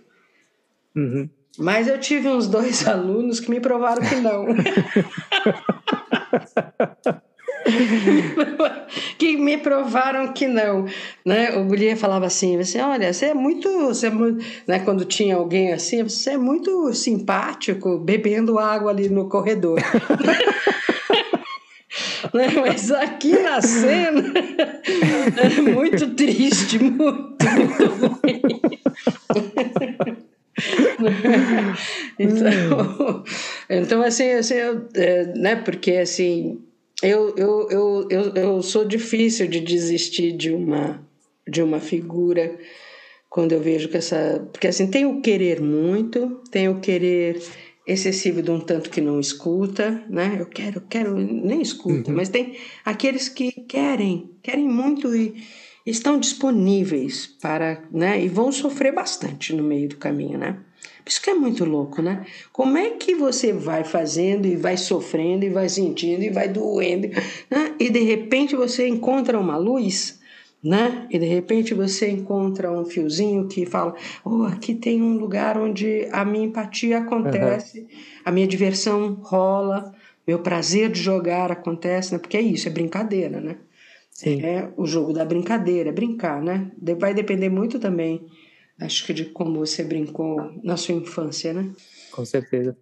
[0.96, 1.30] Uhum.
[1.58, 4.46] Mas eu tive uns dois alunos que me provaram que não.
[9.18, 10.86] que me provaram que não,
[11.26, 11.55] né?
[11.57, 14.80] O Guilherme falava assim, você olha, você é muito, você é muito, né?
[14.80, 19.80] Quando tinha alguém assim, você é muito simpático bebendo água ali no corredor.
[22.34, 22.47] né?
[22.61, 24.34] Mas aqui na cena
[25.38, 28.41] é muito triste, muito, muito ruim.
[32.20, 33.24] então,
[33.70, 35.55] então assim, assim eu, é, né?
[35.57, 36.59] Porque assim,
[37.02, 41.04] eu, eu, eu, eu, eu sou difícil de desistir de uma
[41.48, 42.58] de uma figura
[43.30, 47.41] quando eu vejo que essa porque assim tem o querer muito, tem o querer
[47.86, 50.38] excessivo de um tanto que não escuta, né?
[50.39, 52.18] Eu quero, eu quero, nem escuta, uhum.
[52.18, 55.36] mas tem aqueles que querem, querem muito e
[55.86, 58.24] estão disponíveis para, né?
[58.24, 60.58] E vão sofrer bastante no meio do caminho, né?
[61.08, 62.26] Isso que é muito louco, né?
[62.51, 67.10] Como é que você vai fazendo e vai sofrendo e vai sentindo e vai doendo,
[67.49, 67.76] né?
[67.80, 70.20] E de repente você encontra uma luz,
[70.64, 71.08] né?
[71.12, 73.93] E de repente você encontra um fiozinho que fala:
[74.24, 77.88] "Oh, aqui tem um lugar onde a minha empatia acontece, uhum.
[78.26, 79.93] a minha diversão rola,
[80.28, 82.18] meu prazer de jogar acontece", né?
[82.20, 83.58] Porque é isso, é brincadeira, né?
[84.10, 84.41] Sim.
[84.41, 86.72] É o jogo da brincadeira, é brincar, né?
[86.97, 88.26] Vai depender muito também,
[88.80, 91.73] acho que de como você brincou na sua infância, né?
[92.11, 92.78] Com certeza.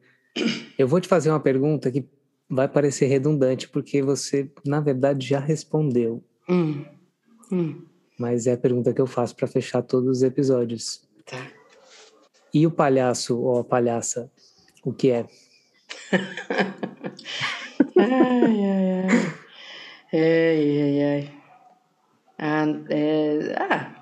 [0.78, 2.06] Eu vou te fazer uma pergunta que
[2.50, 6.24] vai parecer redundante, porque você, na verdade, já respondeu.
[6.50, 6.86] Hum.
[7.52, 7.86] Hum.
[8.18, 11.08] Mas é a pergunta que eu faço para fechar todos os episódios.
[11.26, 11.48] Tá.
[12.54, 14.32] E o palhaço ou a palhaça,
[14.84, 15.26] o que é?
[17.98, 19.34] ai, ai, ai.
[20.14, 21.44] Ai, ai, ai.
[22.38, 23.93] Ah, é, ah,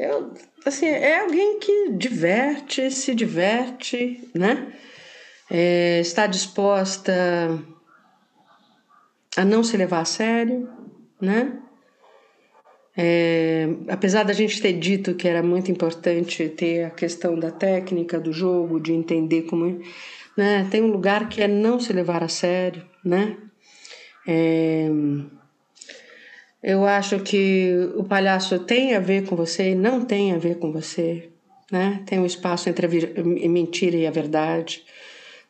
[0.00, 0.32] eu,
[0.64, 4.72] assim, é alguém que diverte, se diverte, né?
[5.50, 7.12] É, está disposta
[9.36, 10.68] a não se levar a sério,
[11.20, 11.60] né?
[12.96, 18.18] É, apesar da gente ter dito que era muito importante ter a questão da técnica
[18.18, 19.80] do jogo, de entender como,
[20.36, 20.66] né?
[20.70, 23.36] Tem um lugar que é não se levar a sério, né?
[24.26, 24.88] É,
[26.62, 30.58] eu acho que o palhaço tem a ver com você e não tem a ver
[30.58, 31.30] com você,
[31.70, 32.02] né?
[32.06, 34.84] Tem um espaço entre a mentira e a verdade,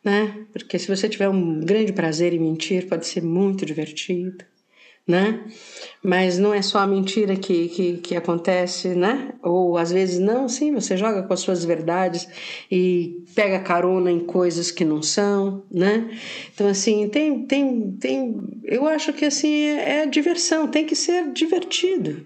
[0.03, 0.45] né?
[0.53, 4.50] Porque se você tiver um grande prazer em mentir, pode ser muito divertido
[5.07, 5.41] né?
[6.03, 9.33] Mas não é só a mentira que, que, que acontece, né?
[9.43, 12.27] Ou às vezes não, sim, você joga com as suas verdades
[12.71, 16.09] e pega carona em coisas que não são, né?
[16.53, 21.31] Então, assim, tem, tem, tem eu acho que assim é, é diversão, tem que ser
[21.31, 22.25] divertido,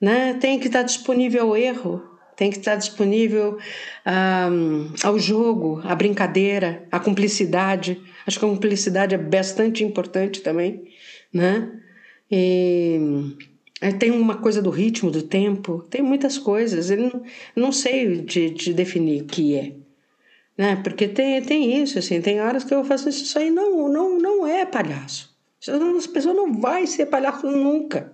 [0.00, 0.34] né?
[0.34, 2.02] Tem que estar disponível ao erro,
[2.36, 3.58] tem que estar disponível
[4.06, 8.00] um, ao jogo, à brincadeira, à cumplicidade.
[8.26, 10.84] Acho que a cumplicidade é bastante importante também,
[11.32, 11.72] né?
[12.30, 13.08] E
[13.98, 16.90] tem uma coisa do ritmo, do tempo, tem muitas coisas.
[16.90, 17.22] Eu não,
[17.54, 19.72] não sei de, de definir o que é.
[20.56, 20.76] Né?
[20.76, 24.18] Porque tem, tem isso, assim, tem horas que eu faço isso, isso aí não, não,
[24.18, 25.36] não é palhaço.
[25.60, 28.12] Essa pessoa não vai ser palhaço nunca.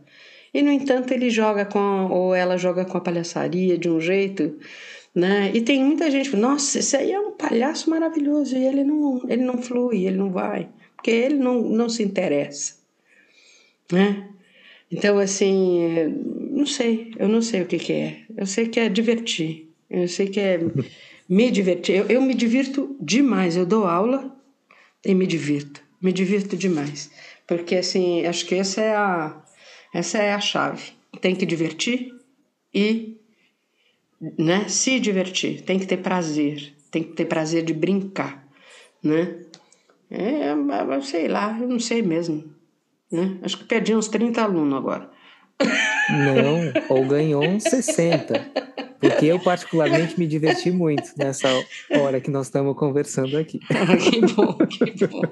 [0.53, 4.59] E, no entanto, ele joga com, ou ela joga com a palhaçaria de um jeito,
[5.15, 5.51] né?
[5.55, 9.23] E tem muita gente que nossa, esse aí é um palhaço maravilhoso, e ele não,
[9.29, 12.82] ele não flui, ele não vai, porque ele não, não se interessa
[13.91, 14.29] né?
[14.91, 15.87] Então, assim,
[16.51, 18.21] não sei, eu não sei o que, que é.
[18.37, 20.61] Eu sei que é divertir, eu sei que é
[21.29, 21.97] me divertir.
[21.97, 24.37] Eu, eu me divirto demais, eu dou aula
[25.05, 27.11] e me divirto, me divirto demais.
[27.47, 29.43] Porque, assim, acho que essa é a,
[29.95, 30.93] essa é a chave.
[31.21, 32.15] Tem que divertir
[32.75, 33.17] e
[34.39, 38.47] né, se divertir, tem que ter prazer, tem que ter prazer de brincar,
[39.03, 39.39] né?
[40.11, 40.53] É,
[41.03, 42.55] sei lá, eu não sei mesmo.
[43.13, 43.37] Né?
[43.43, 45.11] Acho que perdi uns 30 alunos agora.
[46.11, 48.51] Não, ou ganhou uns 60.
[49.03, 51.49] Porque eu, particularmente, me diverti muito nessa
[51.91, 53.59] hora que nós estamos conversando aqui.
[53.99, 55.23] que bom, que bom.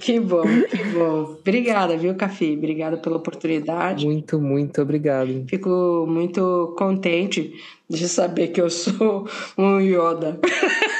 [0.00, 1.36] Que bom, que bom.
[1.40, 2.54] Obrigada, viu, Cafi?
[2.56, 4.06] Obrigada pela oportunidade.
[4.06, 5.44] Muito, muito obrigado.
[5.48, 7.52] Fico muito contente
[7.88, 10.38] de saber que eu sou um Yoda.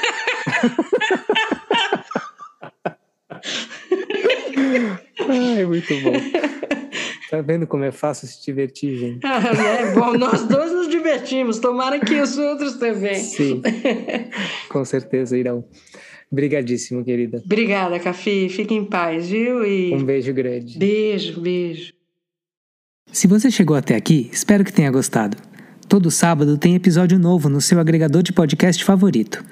[5.29, 6.13] Ai, muito bom.
[7.31, 9.25] Tá vendo como é fácil se divertir, gente?
[9.25, 13.15] Ah, é bom, nós dois nos divertimos, tomara que os outros também.
[13.15, 13.61] Sim,
[14.67, 15.63] com certeza irão.
[16.29, 17.41] Obrigadíssimo, querida.
[17.45, 18.49] Obrigada, Cafi.
[18.49, 19.65] Fique em paz, viu?
[19.65, 19.93] E...
[19.93, 20.77] Um beijo grande.
[20.77, 21.93] Beijo, beijo.
[23.13, 25.37] Se você chegou até aqui, espero que tenha gostado.
[25.91, 29.43] Todo sábado tem episódio novo no seu agregador de podcast favorito.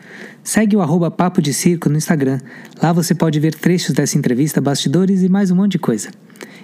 [0.41, 2.39] Segue o arroba Papo de Circo no Instagram.
[2.81, 6.09] Lá você pode ver trechos dessa entrevista, bastidores e mais um monte de coisa.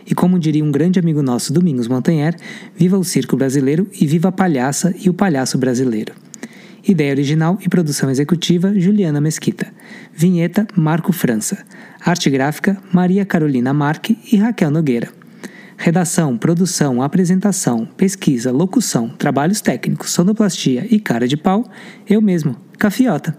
[0.10, 2.38] E como diria um grande amigo nosso, Domingos Montanher,
[2.74, 6.14] viva o circo brasileiro e viva a palhaça e o palhaço brasileiro.
[6.88, 9.68] Ideia original e produção executiva, Juliana Mesquita.
[10.14, 11.66] Vinheta, Marco França.
[12.00, 15.25] Arte gráfica, Maria Carolina Marque e Raquel Nogueira.
[15.78, 21.66] Redação, produção, apresentação, pesquisa, locução, trabalhos técnicos, sonoplastia e cara de pau,
[22.08, 23.36] eu mesmo, Cafiota.